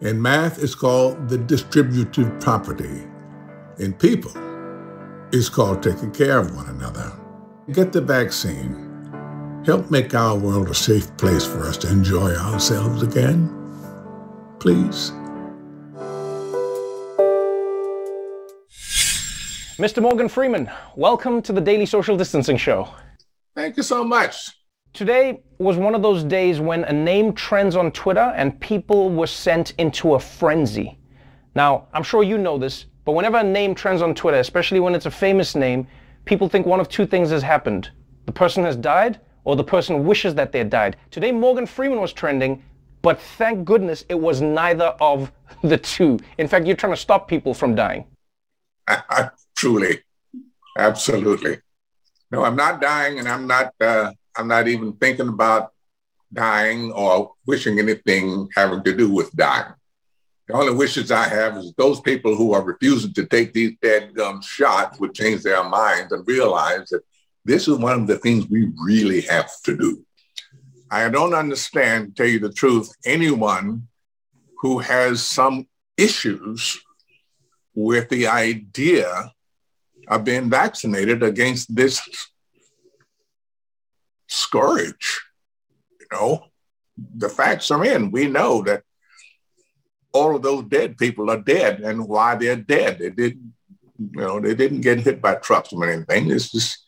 In 0.00 0.20
math, 0.20 0.62
it's 0.62 0.74
called 0.74 1.28
the 1.28 1.38
distributive 1.38 2.40
property. 2.40 3.04
In 3.78 3.92
people, 3.92 4.32
it's 5.32 5.48
called 5.48 5.82
taking 5.82 6.10
care 6.10 6.38
of 6.38 6.54
one 6.54 6.68
another. 6.68 7.12
Get 7.72 7.92
the 7.92 8.00
vaccine. 8.00 8.91
Help 9.64 9.92
make 9.92 10.12
our 10.12 10.36
world 10.36 10.68
a 10.68 10.74
safe 10.74 11.16
place 11.16 11.46
for 11.46 11.60
us 11.60 11.76
to 11.76 11.88
enjoy 11.88 12.34
ourselves 12.34 13.02
again? 13.02 13.48
Please. 14.58 15.12
Mr. 19.78 20.02
Morgan 20.02 20.28
Freeman, 20.28 20.68
welcome 20.96 21.40
to 21.42 21.52
the 21.52 21.60
Daily 21.60 21.86
Social 21.86 22.16
Distancing 22.16 22.56
Show. 22.56 22.88
Thank 23.54 23.76
you 23.76 23.84
so 23.84 24.02
much. 24.02 24.50
Today 24.92 25.42
was 25.58 25.76
one 25.76 25.94
of 25.94 26.02
those 26.02 26.24
days 26.24 26.60
when 26.60 26.84
a 26.84 26.92
name 26.92 27.32
trends 27.32 27.76
on 27.76 27.92
Twitter 27.92 28.32
and 28.36 28.60
people 28.60 29.10
were 29.10 29.26
sent 29.28 29.72
into 29.78 30.14
a 30.14 30.20
frenzy. 30.20 30.98
Now, 31.54 31.86
I'm 31.94 32.02
sure 32.02 32.24
you 32.24 32.36
know 32.36 32.58
this, 32.58 32.86
but 33.04 33.12
whenever 33.12 33.38
a 33.38 33.44
name 33.44 33.74
trends 33.74 34.02
on 34.02 34.14
Twitter, 34.14 34.38
especially 34.38 34.80
when 34.80 34.94
it's 34.94 35.06
a 35.06 35.10
famous 35.10 35.54
name, 35.54 35.86
people 36.24 36.48
think 36.48 36.66
one 36.66 36.80
of 36.80 36.88
two 36.88 37.06
things 37.06 37.30
has 37.30 37.42
happened. 37.42 37.90
The 38.26 38.32
person 38.32 38.64
has 38.64 38.76
died 38.76 39.20
or 39.44 39.56
the 39.56 39.64
person 39.64 40.04
wishes 40.04 40.34
that 40.34 40.52
they 40.52 40.64
died. 40.64 40.96
Today, 41.10 41.32
Morgan 41.32 41.66
Freeman 41.66 42.00
was 42.00 42.12
trending, 42.12 42.62
but 43.02 43.20
thank 43.20 43.64
goodness 43.64 44.04
it 44.08 44.18
was 44.18 44.40
neither 44.40 44.94
of 45.00 45.32
the 45.62 45.78
two. 45.78 46.18
In 46.38 46.48
fact, 46.48 46.66
you're 46.66 46.76
trying 46.76 46.92
to 46.92 47.00
stop 47.00 47.28
people 47.28 47.54
from 47.54 47.74
dying. 47.74 48.04
Truly, 49.56 50.00
absolutely. 50.78 51.58
No, 52.30 52.44
I'm 52.44 52.56
not 52.56 52.80
dying, 52.80 53.18
and 53.18 53.28
I'm 53.28 53.46
not. 53.46 53.74
Uh, 53.80 54.12
I'm 54.36 54.48
not 54.48 54.66
even 54.66 54.94
thinking 54.94 55.28
about 55.28 55.72
dying 56.32 56.90
or 56.92 57.32
wishing 57.46 57.78
anything 57.78 58.48
having 58.56 58.82
to 58.82 58.96
do 58.96 59.10
with 59.10 59.30
dying. 59.36 59.74
The 60.48 60.54
only 60.54 60.74
wishes 60.74 61.12
I 61.12 61.28
have 61.28 61.58
is 61.58 61.72
those 61.76 62.00
people 62.00 62.34
who 62.34 62.54
are 62.54 62.64
refusing 62.64 63.12
to 63.14 63.26
take 63.26 63.52
these 63.52 63.76
dead 63.80 64.14
gum 64.14 64.42
shots 64.42 64.98
would 64.98 65.14
change 65.14 65.42
their 65.42 65.62
minds 65.62 66.12
and 66.12 66.26
realize 66.26 66.88
that 66.88 67.02
this 67.44 67.68
is 67.68 67.76
one 67.76 68.00
of 68.00 68.06
the 68.06 68.18
things 68.18 68.46
we 68.46 68.70
really 68.82 69.22
have 69.22 69.50
to 69.64 69.76
do. 69.76 70.04
I 70.90 71.08
don't 71.08 71.34
understand, 71.34 72.16
tell 72.16 72.26
you 72.26 72.38
the 72.38 72.52
truth, 72.52 72.92
anyone 73.04 73.88
who 74.58 74.78
has 74.78 75.22
some 75.22 75.66
issues 75.96 76.80
with 77.74 78.08
the 78.10 78.26
idea 78.26 79.32
of 80.08 80.24
being 80.24 80.50
vaccinated 80.50 81.22
against 81.22 81.74
this 81.74 82.00
scourge. 84.28 85.22
You 86.00 86.06
know, 86.12 86.44
the 87.16 87.28
facts 87.28 87.70
are 87.70 87.84
in. 87.84 88.10
We 88.10 88.26
know 88.26 88.62
that 88.62 88.82
all 90.12 90.36
of 90.36 90.42
those 90.42 90.64
dead 90.64 90.98
people 90.98 91.30
are 91.30 91.40
dead, 91.40 91.80
and 91.80 92.06
why 92.06 92.34
they're 92.36 92.56
dead. 92.56 92.98
They 92.98 93.10
didn't, 93.10 93.54
you 93.98 94.20
know, 94.20 94.40
they 94.40 94.54
didn't 94.54 94.82
get 94.82 95.00
hit 95.00 95.22
by 95.22 95.36
trucks 95.36 95.72
or 95.72 95.88
anything. 95.88 96.30
It's 96.30 96.52
just 96.52 96.84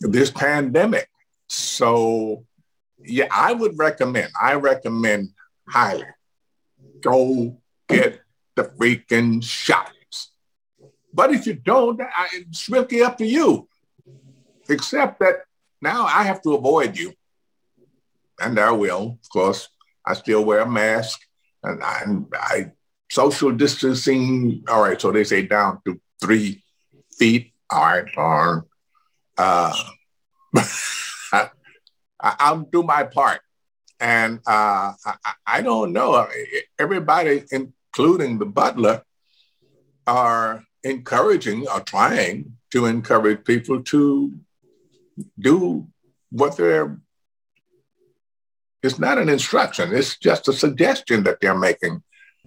this 0.00 0.30
pandemic. 0.30 1.08
So, 1.48 2.44
yeah, 2.98 3.28
I 3.30 3.52
would 3.52 3.78
recommend. 3.78 4.30
I 4.40 4.54
recommend 4.54 5.30
highly 5.68 6.04
go 7.00 7.60
get 7.88 8.20
the 8.54 8.64
freaking 8.64 9.42
shots. 9.42 10.32
But 11.12 11.32
if 11.32 11.46
you 11.46 11.54
don't, 11.54 12.00
I, 12.00 12.28
it's 12.32 12.68
really 12.68 13.02
up 13.02 13.18
to 13.18 13.26
you. 13.26 13.68
Except 14.68 15.20
that 15.20 15.44
now 15.80 16.04
I 16.04 16.24
have 16.24 16.42
to 16.42 16.54
avoid 16.54 16.98
you. 16.98 17.14
And 18.40 18.58
I 18.58 18.70
will, 18.72 19.18
of 19.22 19.30
course. 19.30 19.68
I 20.04 20.14
still 20.14 20.44
wear 20.44 20.60
a 20.60 20.68
mask 20.68 21.20
and 21.62 21.82
I, 21.82 22.04
I 22.34 22.72
social 23.10 23.52
distancing. 23.52 24.64
All 24.68 24.82
right, 24.82 25.00
so 25.00 25.10
they 25.10 25.24
say 25.24 25.42
down 25.42 25.80
to 25.86 26.00
three 26.20 26.62
feet. 27.18 27.52
All 27.70 27.84
right, 27.84 28.06
or 28.16 28.66
uh, 29.38 29.72
I, 31.32 31.50
I'll 32.20 32.60
do 32.60 32.82
my 32.82 33.04
part. 33.04 33.40
And 34.00 34.40
uh, 34.46 34.92
I, 35.04 35.32
I 35.46 35.62
don't 35.62 35.92
know. 35.92 36.28
Everybody, 36.78 37.44
including 37.50 38.38
the 38.38 38.46
butler, 38.46 39.02
are 40.06 40.64
encouraging 40.84 41.66
or 41.68 41.80
trying 41.80 42.56
to 42.70 42.86
encourage 42.86 43.44
people 43.44 43.82
to 43.82 44.32
do 45.38 45.86
what 46.30 46.56
they're 46.56 46.98
it's 48.82 48.98
not 48.98 49.18
an 49.18 49.28
instruction 49.28 49.92
it's 49.92 50.16
just 50.16 50.46
a 50.46 50.52
suggestion 50.52 51.24
that 51.24 51.40
they're 51.40 51.58
making 51.58 52.00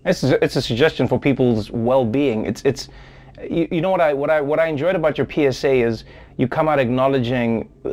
it's 0.06 0.24
a, 0.24 0.44
it's 0.44 0.56
a 0.56 0.62
suggestion 0.62 1.08
for 1.08 1.20
people's 1.20 1.70
well-being 1.72 2.46
it's 2.46 2.62
it's 2.64 2.88
you, 3.50 3.68
you 3.72 3.82
know 3.82 3.92
what 3.92 4.02
I 4.02 4.14
what 4.14 4.30
I 4.30 4.42
what 4.42 4.60
I 4.60 4.68
enjoyed 4.68 4.96
about 4.96 5.18
your 5.18 5.28
PSA 5.30 5.74
is 5.74 6.04
you 6.42 6.48
come 6.48 6.68
out 6.68 6.80
acknowledging 6.80 7.70
uh, 7.86 7.90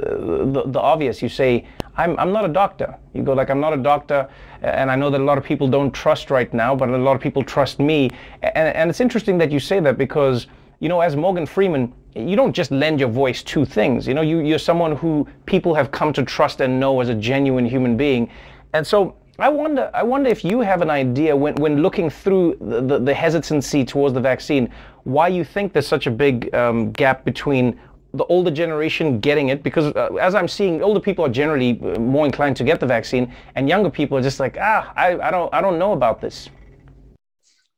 the, 0.54 0.62
the 0.66 0.80
obvious. 0.80 1.20
You 1.20 1.28
say, 1.28 1.66
I'm, 1.98 2.18
I'm 2.18 2.32
not 2.32 2.46
a 2.46 2.48
doctor. 2.48 2.96
You 3.12 3.22
go 3.22 3.34
like, 3.34 3.50
I'm 3.50 3.60
not 3.60 3.74
a 3.74 3.76
doctor, 3.76 4.26
and 4.62 4.90
I 4.90 4.96
know 4.96 5.10
that 5.10 5.20
a 5.20 5.24
lot 5.24 5.36
of 5.36 5.44
people 5.44 5.68
don't 5.68 5.92
trust 5.92 6.30
right 6.30 6.52
now, 6.54 6.74
but 6.74 6.88
a 6.88 6.96
lot 6.96 7.14
of 7.14 7.20
people 7.20 7.44
trust 7.44 7.78
me. 7.78 8.10
And, 8.42 8.74
and 8.74 8.88
it's 8.88 9.02
interesting 9.02 9.36
that 9.38 9.52
you 9.52 9.60
say 9.60 9.80
that 9.80 9.98
because, 9.98 10.46
you 10.80 10.88
know, 10.88 11.02
as 11.02 11.14
Morgan 11.14 11.44
Freeman, 11.44 11.92
you 12.16 12.36
don't 12.36 12.54
just 12.54 12.70
lend 12.70 12.98
your 13.00 13.10
voice 13.10 13.42
to 13.42 13.66
things. 13.66 14.08
You 14.08 14.14
know, 14.14 14.22
you, 14.22 14.38
you're 14.38 14.58
someone 14.58 14.96
who 14.96 15.28
people 15.44 15.74
have 15.74 15.90
come 15.90 16.14
to 16.14 16.22
trust 16.22 16.62
and 16.62 16.80
know 16.80 17.00
as 17.02 17.10
a 17.10 17.14
genuine 17.14 17.66
human 17.66 17.98
being. 17.98 18.30
And 18.72 18.86
so 18.86 19.14
I 19.38 19.50
wonder, 19.50 19.90
I 19.92 20.02
wonder 20.04 20.30
if 20.30 20.42
you 20.42 20.60
have 20.62 20.80
an 20.80 20.90
idea 20.90 21.36
when, 21.36 21.54
when 21.56 21.82
looking 21.82 22.08
through 22.08 22.56
the, 22.62 22.80
the, 22.80 22.98
the 22.98 23.14
hesitancy 23.14 23.84
towards 23.84 24.14
the 24.14 24.20
vaccine, 24.20 24.70
why 25.04 25.28
you 25.28 25.44
think 25.44 25.74
there's 25.74 25.86
such 25.86 26.06
a 26.06 26.10
big 26.10 26.52
um, 26.54 26.92
gap 26.92 27.26
between 27.26 27.78
the 28.18 28.24
older 28.26 28.50
generation 28.50 29.20
getting 29.20 29.48
it 29.48 29.62
because 29.62 29.86
uh, 29.94 30.14
as 30.20 30.34
I'm 30.34 30.48
seeing, 30.48 30.82
older 30.82 31.00
people 31.00 31.24
are 31.24 31.30
generally 31.30 31.80
uh, 31.82 31.98
more 31.98 32.26
inclined 32.26 32.56
to 32.56 32.64
get 32.64 32.80
the 32.80 32.86
vaccine, 32.86 33.32
and 33.54 33.68
younger 33.68 33.90
people 33.90 34.18
are 34.18 34.22
just 34.22 34.40
like, 34.40 34.56
ah, 34.60 34.92
I, 34.96 35.18
I 35.18 35.30
don't 35.30 35.52
I 35.54 35.60
don't 35.60 35.78
know 35.78 35.92
about 35.92 36.20
this. 36.20 36.50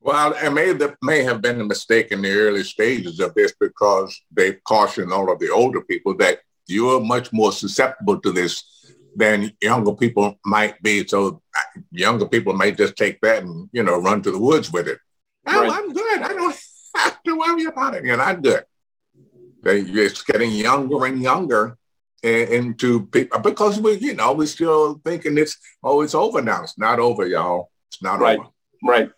Well, 0.01 0.33
it 0.33 0.51
may 0.51 0.73
that 0.73 0.97
may 1.03 1.23
have 1.23 1.43
been 1.43 1.61
a 1.61 1.65
mistake 1.65 2.11
in 2.11 2.23
the 2.23 2.33
early 2.33 2.65
stages 2.65 3.21
of 3.21 3.35
this 3.35 3.53
because 3.61 4.19
they 4.33 4.55
cautioned 4.67 5.13
all 5.13 5.31
of 5.31 5.39
the 5.39 5.51
older 5.51 5.83
people 5.83 6.17
that 6.17 6.41
you 6.67 6.89
are 6.91 7.01
much 7.01 7.33
more 7.33 7.53
susceptible 7.53 8.19
to 8.21 8.33
this 8.33 8.65
than 9.15 9.53
younger 9.61 9.95
people 9.95 10.39
might 10.45 10.83
be. 10.83 11.07
So 11.07 11.43
younger 11.91 12.27
people 12.27 12.55
may 12.55 12.73
just 12.73 12.97
take 12.97 13.21
that 13.21 13.43
and 13.43 13.69
you 13.73 13.83
know 13.83 14.01
run 14.01 14.23
to 14.23 14.31
the 14.31 14.39
woods 14.39 14.73
with 14.73 14.89
it. 14.89 14.99
Oh. 15.47 15.71
I'm 15.71 15.93
good. 15.93 16.23
I 16.23 16.29
don't 16.29 16.57
have 16.97 17.23
to 17.25 17.37
worry 17.37 17.65
about 17.65 17.95
it. 17.95 18.05
You're 18.05 18.17
not 18.17 18.43
good. 18.43 18.65
They, 19.63 19.81
it's 19.81 20.23
getting 20.23 20.51
younger 20.51 21.05
and 21.07 21.21
younger 21.23 21.77
into 22.23 23.07
people 23.07 23.41
because 23.41 23.81
we, 23.81 23.95
you 23.95 24.15
know, 24.15 24.33
we're 24.33 24.47
still 24.47 25.01
thinking 25.05 25.39
it's 25.39 25.57
oh, 25.83 26.03
it's 26.03 26.15
over 26.15 26.43
now. 26.43 26.63
It's 26.63 26.79
not 26.79 26.99
over, 26.99 27.27
y'all. 27.27 27.71
It's 27.91 28.03
not 28.03 28.21
right. 28.21 28.39
over. 28.39 28.49
Right. 28.83 29.11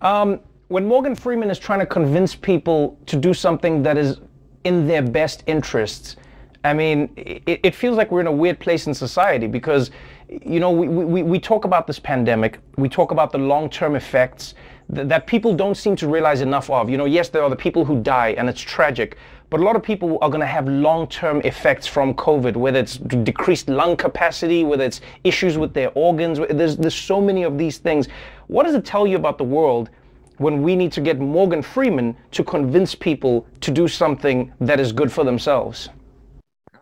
Um, 0.00 0.40
when 0.68 0.86
Morgan 0.86 1.14
Freeman 1.14 1.50
is 1.50 1.58
trying 1.58 1.80
to 1.80 1.86
convince 1.86 2.34
people 2.34 2.98
to 3.06 3.16
do 3.16 3.32
something 3.32 3.82
that 3.82 3.96
is 3.96 4.20
in 4.64 4.86
their 4.86 5.02
best 5.02 5.44
interests, 5.46 6.16
I 6.64 6.74
mean, 6.74 7.12
it, 7.16 7.60
it 7.62 7.74
feels 7.74 7.96
like 7.96 8.10
we're 8.10 8.20
in 8.20 8.26
a 8.26 8.32
weird 8.32 8.58
place 8.58 8.86
in 8.88 8.94
society 8.94 9.46
because, 9.46 9.90
you 10.28 10.58
know, 10.58 10.72
we, 10.72 10.88
we, 10.88 11.22
we 11.22 11.38
talk 11.38 11.64
about 11.64 11.86
this 11.86 12.00
pandemic, 12.00 12.58
we 12.76 12.88
talk 12.88 13.12
about 13.12 13.30
the 13.30 13.38
long 13.38 13.70
term 13.70 13.94
effects 13.94 14.54
th- 14.94 15.08
that 15.08 15.26
people 15.26 15.54
don't 15.54 15.76
seem 15.76 15.96
to 15.96 16.08
realize 16.08 16.40
enough 16.40 16.70
of. 16.70 16.88
You 16.90 16.96
know, 16.96 17.04
yes, 17.04 17.28
there 17.28 17.42
are 17.42 17.50
the 17.50 17.56
people 17.56 17.84
who 17.84 18.00
die 18.00 18.34
and 18.38 18.48
it's 18.48 18.60
tragic, 18.60 19.16
but 19.50 19.60
a 19.60 19.62
lot 19.62 19.76
of 19.76 19.82
people 19.82 20.18
are 20.22 20.28
going 20.28 20.40
to 20.40 20.46
have 20.46 20.66
long-term 20.68 21.40
effects 21.42 21.86
from 21.86 22.14
COVID, 22.14 22.56
whether 22.56 22.80
it's 22.80 22.96
decreased 22.96 23.68
lung 23.68 23.96
capacity, 23.96 24.64
whether 24.64 24.84
it's 24.84 25.00
issues 25.24 25.56
with 25.56 25.72
their 25.72 25.90
organs. 25.94 26.40
There's 26.50 26.76
there's 26.76 26.94
so 26.94 27.20
many 27.20 27.44
of 27.44 27.56
these 27.56 27.78
things. 27.78 28.08
What 28.48 28.64
does 28.64 28.74
it 28.74 28.84
tell 28.84 29.06
you 29.06 29.16
about 29.16 29.38
the 29.38 29.44
world 29.44 29.90
when 30.38 30.62
we 30.62 30.76
need 30.76 30.92
to 30.92 31.00
get 31.00 31.18
Morgan 31.18 31.62
Freeman 31.62 32.16
to 32.32 32.44
convince 32.44 32.94
people 32.94 33.46
to 33.60 33.70
do 33.70 33.88
something 33.88 34.52
that 34.60 34.80
is 34.80 34.92
good 34.92 35.12
for 35.12 35.24
themselves? 35.24 35.88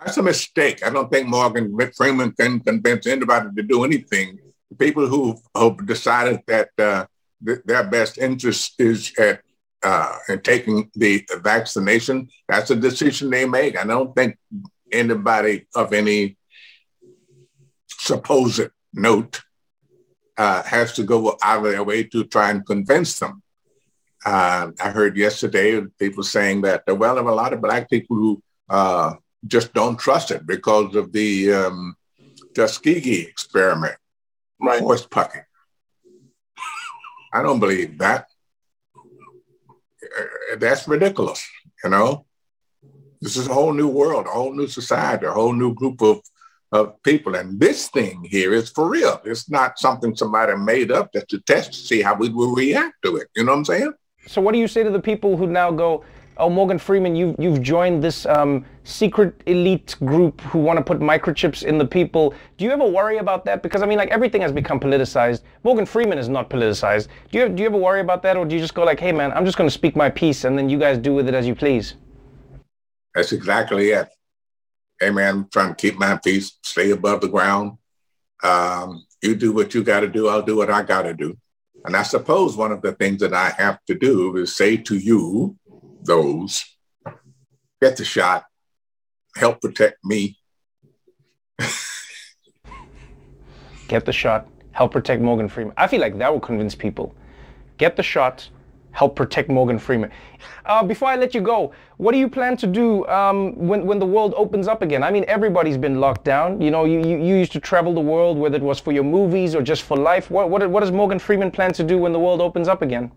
That's 0.04 0.18
a 0.18 0.22
mistake. 0.22 0.84
I 0.84 0.90
don't 0.90 1.10
think 1.10 1.28
Morgan 1.28 1.76
Freeman 1.96 2.32
can 2.32 2.60
convince 2.60 3.06
anybody 3.06 3.48
to 3.56 3.62
do 3.62 3.84
anything. 3.84 4.38
People 4.78 5.06
who 5.06 5.36
have 5.54 5.86
decided 5.86 6.40
that 6.46 6.70
uh, 6.78 7.06
th- 7.46 7.60
their 7.64 7.84
best 7.84 8.18
interest 8.18 8.74
is 8.78 9.12
at 9.18 9.40
uh, 9.84 10.16
in 10.28 10.40
taking 10.40 10.90
the 10.94 11.26
vaccination, 11.42 12.28
that's 12.48 12.70
a 12.70 12.76
decision 12.76 13.28
they 13.28 13.46
make. 13.46 13.78
I 13.78 13.84
don't 13.84 14.14
think 14.16 14.38
anybody 14.90 15.66
of 15.74 15.92
any 15.92 16.38
supposed 17.88 18.68
note 18.94 19.42
uh, 20.38 20.62
has 20.62 20.94
to 20.94 21.04
go 21.04 21.36
out 21.42 21.66
of 21.66 21.72
their 21.72 21.84
way 21.84 22.04
to 22.04 22.24
try 22.24 22.50
and 22.50 22.66
convince 22.66 23.18
them. 23.18 23.42
Uh, 24.24 24.70
I 24.82 24.88
heard 24.90 25.16
yesterday 25.16 25.82
people 25.98 26.22
saying 26.22 26.62
that, 26.62 26.84
well, 26.86 27.14
there 27.14 27.24
are 27.24 27.28
a 27.28 27.34
lot 27.34 27.52
of 27.52 27.60
black 27.60 27.90
people 27.90 28.16
who 28.16 28.42
uh, 28.70 29.14
just 29.46 29.74
don't 29.74 29.98
trust 29.98 30.30
it 30.30 30.46
because 30.46 30.96
of 30.96 31.12
the 31.12 31.52
um, 31.52 31.94
Tuskegee 32.54 33.20
experiment, 33.20 33.96
right. 34.60 34.80
horse 34.80 35.06
pucking. 35.06 35.42
I 37.34 37.42
don't 37.42 37.60
believe 37.60 37.98
that. 37.98 38.26
That's 40.56 40.86
ridiculous, 40.86 41.46
you 41.82 41.90
know? 41.90 42.26
This 43.20 43.36
is 43.36 43.48
a 43.48 43.54
whole 43.54 43.72
new 43.72 43.88
world, 43.88 44.26
a 44.26 44.30
whole 44.30 44.54
new 44.54 44.68
society, 44.68 45.26
a 45.26 45.32
whole 45.32 45.52
new 45.52 45.74
group 45.74 46.00
of 46.00 46.20
of 46.74 47.00
people. 47.04 47.36
And 47.36 47.58
this 47.60 47.88
thing 47.88 48.24
here 48.24 48.52
is 48.52 48.68
for 48.68 48.88
real. 48.88 49.20
It's 49.24 49.48
not 49.48 49.78
something 49.78 50.16
somebody 50.16 50.56
made 50.56 50.90
up 50.90 51.12
just 51.12 51.28
to 51.28 51.40
test 51.40 51.72
to 51.72 51.78
see 51.78 52.02
how 52.02 52.14
we 52.14 52.28
will 52.28 52.52
react 52.54 52.96
to 53.04 53.16
it. 53.16 53.28
You 53.36 53.44
know 53.44 53.52
what 53.52 53.58
I'm 53.58 53.64
saying? 53.64 53.92
So 54.26 54.40
what 54.40 54.52
do 54.52 54.58
you 54.58 54.66
say 54.66 54.82
to 54.82 54.90
the 54.90 55.00
people 55.00 55.36
who 55.36 55.46
now 55.46 55.70
go, 55.70 56.04
oh, 56.36 56.50
Morgan 56.50 56.78
Freeman, 56.78 57.14
you, 57.14 57.36
you've 57.38 57.62
joined 57.62 58.02
this 58.02 58.26
um, 58.26 58.64
secret 58.84 59.42
elite 59.46 59.96
group 60.04 60.40
who 60.42 60.58
want 60.58 60.76
to 60.76 60.84
put 60.84 61.00
microchips 61.00 61.64
in 61.64 61.78
the 61.78 61.84
people. 61.84 62.34
Do 62.58 62.64
you 62.64 62.70
ever 62.70 62.86
worry 62.86 63.18
about 63.18 63.44
that? 63.46 63.62
Because 63.62 63.82
I 63.82 63.86
mean, 63.86 63.98
like 63.98 64.10
everything 64.10 64.42
has 64.42 64.52
become 64.52 64.78
politicized. 64.78 65.40
Morgan 65.64 65.86
Freeman 65.86 66.18
is 66.18 66.28
not 66.28 66.50
politicized. 66.50 67.08
Do 67.32 67.38
you, 67.38 67.48
do 67.48 67.62
you 67.62 67.68
ever 67.68 67.78
worry 67.78 68.00
about 68.00 68.22
that? 68.22 68.36
Or 68.36 68.44
do 68.44 68.54
you 68.54 68.60
just 68.60 68.74
go 68.74 68.84
like, 68.84 69.00
hey 69.00 69.10
man, 69.10 69.32
I'm 69.32 69.44
just 69.44 69.56
going 69.56 69.68
to 69.68 69.74
speak 69.74 69.96
my 69.96 70.10
piece 70.10 70.44
and 70.44 70.56
then 70.56 70.68
you 70.68 70.78
guys 70.78 70.98
do 70.98 71.14
with 71.14 71.28
it 71.28 71.34
as 71.34 71.46
you 71.46 71.54
please? 71.54 71.94
That's 73.14 73.32
exactly 73.32 73.90
it. 73.90 74.08
Hey 75.00 75.10
man, 75.10 75.34
I'm 75.34 75.48
trying 75.48 75.70
to 75.70 75.74
keep 75.74 75.98
my 75.98 76.18
peace, 76.22 76.58
stay 76.62 76.90
above 76.90 77.22
the 77.22 77.28
ground. 77.28 77.78
Um, 78.42 79.04
you 79.22 79.34
do 79.34 79.52
what 79.52 79.74
you 79.74 79.82
got 79.82 80.00
to 80.00 80.08
do. 80.08 80.28
I'll 80.28 80.42
do 80.42 80.56
what 80.56 80.70
I 80.70 80.82
got 80.82 81.02
to 81.02 81.14
do. 81.14 81.36
And 81.84 81.96
I 81.96 82.02
suppose 82.02 82.56
one 82.56 82.72
of 82.72 82.82
the 82.82 82.92
things 82.92 83.20
that 83.20 83.34
I 83.34 83.50
have 83.50 83.78
to 83.86 83.94
do 83.94 84.36
is 84.36 84.54
say 84.54 84.76
to 84.76 84.96
you, 84.96 85.56
those, 86.02 86.64
get 87.80 87.96
the 87.96 88.04
shot, 88.04 88.44
help 89.36 89.60
protect 89.60 90.04
me. 90.04 90.36
get 93.88 94.04
the 94.04 94.12
shot, 94.12 94.48
help 94.72 94.92
protect 94.92 95.22
Morgan 95.22 95.48
Freeman. 95.48 95.74
I 95.76 95.86
feel 95.86 96.00
like 96.00 96.18
that 96.18 96.32
will 96.32 96.40
convince 96.40 96.74
people. 96.74 97.14
Get 97.78 97.96
the 97.96 98.02
shot, 98.02 98.48
help 98.92 99.16
protect 99.16 99.48
Morgan 99.48 99.78
Freeman. 99.78 100.10
Uh, 100.64 100.82
before 100.82 101.08
I 101.08 101.16
let 101.16 101.34
you 101.34 101.40
go, 101.40 101.72
what 101.96 102.12
do 102.12 102.18
you 102.18 102.28
plan 102.28 102.56
to 102.58 102.66
do 102.66 103.06
um, 103.06 103.54
when, 103.56 103.84
when 103.86 103.98
the 103.98 104.06
world 104.06 104.34
opens 104.36 104.68
up 104.68 104.82
again? 104.82 105.02
I 105.02 105.10
mean, 105.10 105.24
everybody's 105.26 105.76
been 105.76 106.00
locked 106.00 106.24
down. 106.24 106.60
You 106.60 106.70
know, 106.70 106.84
you, 106.84 107.00
you, 107.00 107.18
you, 107.18 107.34
used 107.34 107.52
to 107.52 107.60
travel 107.60 107.92
the 107.92 108.00
world, 108.00 108.38
whether 108.38 108.56
it 108.56 108.62
was 108.62 108.78
for 108.80 108.92
your 108.92 109.04
movies 109.04 109.54
or 109.54 109.62
just 109.62 109.82
for 109.82 109.96
life. 109.96 110.30
What, 110.30 110.48
what, 110.48 110.68
what 110.70 110.80
does 110.80 110.92
Morgan 110.92 111.18
Freeman 111.18 111.50
plan 111.50 111.72
to 111.74 111.82
do 111.82 111.98
when 111.98 112.12
the 112.12 112.20
world 112.20 112.40
opens 112.40 112.68
up 112.68 112.82
again? 112.82 113.10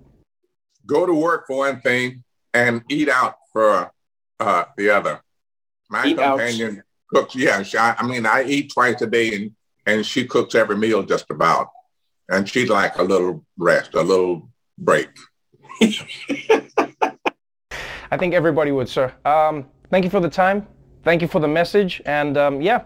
Go 0.86 1.06
to 1.06 1.14
work 1.14 1.46
for 1.48 1.58
one 1.58 1.80
thing 1.82 2.24
and 2.54 2.84
eat 2.90 3.10
out 3.10 3.36
for 3.54 3.92
uh, 4.40 4.66
the 4.78 4.90
other. 4.90 5.22
My 5.90 6.06
eat 6.06 6.18
companion 6.18 6.78
out. 6.78 6.84
cooks, 7.10 7.36
yeah, 7.36 7.64
she, 7.64 7.78
I, 7.78 7.96
I 7.98 8.06
mean, 8.06 8.26
I 8.26 8.44
eat 8.44 8.74
twice 8.74 9.02
a 9.02 9.08
day 9.08 9.36
and, 9.36 9.52
and 9.86 10.06
she 10.06 10.26
cooks 10.26 10.56
every 10.56 10.78
meal 10.78 11.04
just 11.04 11.30
about. 11.30 11.70
And 12.30 12.48
she'd 12.48 12.70
like 12.70 12.98
a 12.98 13.04
little 13.04 13.46
rest, 13.58 13.94
a 13.94 14.02
little 14.02 14.50
break. 14.78 15.10
I 18.10 18.18
think 18.18 18.34
everybody 18.34 18.72
would, 18.72 18.90
sir. 18.90 19.14
Um, 19.26 19.66
thank 19.90 20.04
you 20.04 20.10
for 20.10 20.20
the 20.20 20.30
time. 20.30 20.68
Thank 21.04 21.22
you 21.22 21.28
for 21.28 21.40
the 21.40 21.48
message. 21.48 22.02
And 22.06 22.38
um, 22.38 22.62
yeah, 22.62 22.84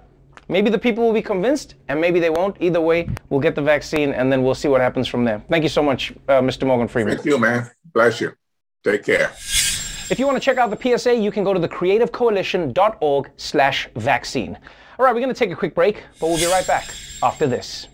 maybe 0.48 0.70
the 0.70 0.78
people 0.78 1.04
will 1.04 1.14
be 1.14 1.22
convinced 1.22 1.76
and 1.88 2.00
maybe 2.00 2.20
they 2.20 2.30
won't. 2.30 2.58
Either 2.60 2.82
way, 2.82 3.10
we'll 3.30 3.42
get 3.42 3.56
the 3.56 3.62
vaccine 3.62 4.14
and 4.14 4.32
then 4.32 4.44
we'll 4.44 4.56
see 4.56 4.68
what 4.68 4.82
happens 4.82 5.08
from 5.08 5.26
there. 5.26 5.42
Thank 5.50 5.64
you 5.64 5.70
so 5.70 5.82
much, 5.82 6.12
uh, 6.28 6.42
Mr. 6.42 6.68
Morgan 6.68 6.88
Freeman. 6.88 7.16
Thank 7.16 7.26
you, 7.26 7.40
man. 7.40 7.72
Bless 7.94 8.22
you. 8.22 8.34
Take 8.84 9.04
care. 9.04 9.32
If 10.12 10.20
you 10.20 10.26
want 10.26 10.36
to 10.36 10.44
check 10.44 10.58
out 10.58 10.70
the 10.70 10.98
PSA, 10.98 11.16
you 11.16 11.32
can 11.32 11.46
go 11.46 11.54
to 11.54 11.60
thecreativecoalition.org 11.66 13.32
slash 13.38 13.88
vaccine. 13.96 14.58
All 15.00 15.06
right, 15.06 15.16
we're 15.16 15.22
going 15.22 15.34
to 15.34 15.40
take 15.40 15.52
a 15.52 15.56
quick 15.56 15.74
break, 15.74 16.04
but 16.20 16.28
we'll 16.28 16.38
be 16.38 16.48
right 16.48 16.68
back 16.68 16.94
after 17.24 17.48
this. 17.48 17.88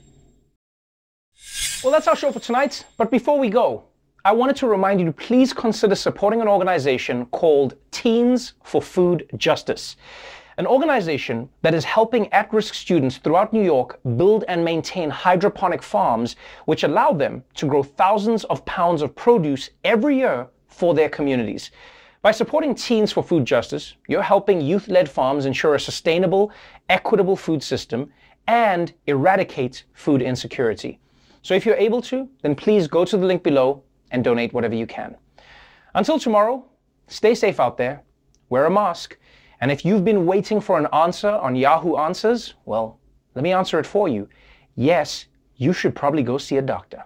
Well, 1.84 1.94
that's 1.94 2.08
our 2.08 2.16
show 2.16 2.32
for 2.32 2.40
tonight. 2.40 2.86
But 2.98 3.12
before 3.12 3.38
we 3.38 3.52
go, 3.52 3.84
I 4.26 4.32
wanted 4.32 4.56
to 4.56 4.68
remind 4.68 5.00
you 5.00 5.06
to 5.06 5.12
please 5.12 5.54
consider 5.54 5.94
supporting 5.94 6.42
an 6.42 6.48
organization 6.48 7.28
called 7.28 7.76
Teens 7.92 8.54
for 8.64 8.82
Food 8.82 9.30
Justice, 9.38 9.96
an 10.58 10.66
organization 10.66 11.48
that 11.62 11.76
is 11.76 11.84
helping 11.84 12.34
at 12.34 12.52
risk 12.52 12.74
students 12.74 13.18
throughout 13.18 13.54
New 13.54 13.64
York 13.64 14.00
build 14.18 14.44
and 14.48 14.66
maintain 14.66 15.12
hydroponic 15.12 15.84
farms, 15.84 16.36
which 16.66 16.84
allow 16.84 17.12
them 17.12 17.44
to 17.54 17.68
grow 17.68 17.84
thousands 17.84 18.44
of 18.46 18.66
pounds 18.66 19.04
of 19.04 19.16
produce 19.16 19.70
every 19.84 20.18
year 20.18 20.48
for 20.68 20.96
their 20.96 21.10
communities. 21.10 21.70
By 22.28 22.32
supporting 22.32 22.76
Teens 22.76 23.14
for 23.14 23.24
Food 23.24 23.46
Justice, 23.46 23.96
you're 24.10 24.22
helping 24.22 24.60
youth 24.60 24.90
led 24.90 25.10
farms 25.10 25.46
ensure 25.46 25.76
a 25.76 25.80
sustainable, 25.80 26.52
equitable 26.90 27.38
food 27.38 27.64
system 27.64 28.12
and 28.48 28.92
eradicate 29.06 29.86
food 29.94 30.22
insecurity. 30.22 31.00
So 31.42 31.54
if 31.54 31.66
you're 31.66 31.78
able 31.78 32.02
to, 32.02 32.28
then 32.42 32.54
please 32.54 32.86
go 32.86 33.06
to 33.06 33.16
the 33.16 33.26
link 33.26 33.44
below 33.44 33.82
and 34.12 34.26
donate 34.26 34.52
whatever 34.52 34.76
you 34.76 34.86
can. 34.86 35.16
Until 35.96 36.20
tomorrow, 36.20 36.66
stay 37.08 37.34
safe 37.34 37.62
out 37.62 37.78
there, 37.78 38.04
wear 38.50 38.66
a 38.66 38.70
mask, 38.70 39.18
and 39.62 39.72
if 39.72 39.86
you've 39.86 40.04
been 40.04 40.26
waiting 40.26 40.60
for 40.60 40.78
an 40.78 40.88
answer 40.92 41.30
on 41.30 41.56
Yahoo 41.56 41.96
Answers, 41.96 42.56
well, 42.66 43.00
let 43.36 43.44
me 43.44 43.54
answer 43.54 43.80
it 43.80 43.86
for 43.86 44.10
you. 44.10 44.28
Yes, 44.76 45.28
you 45.56 45.72
should 45.72 45.96
probably 45.96 46.24
go 46.24 46.38
see 46.38 46.58
a 46.58 46.62
doctor. 46.62 47.06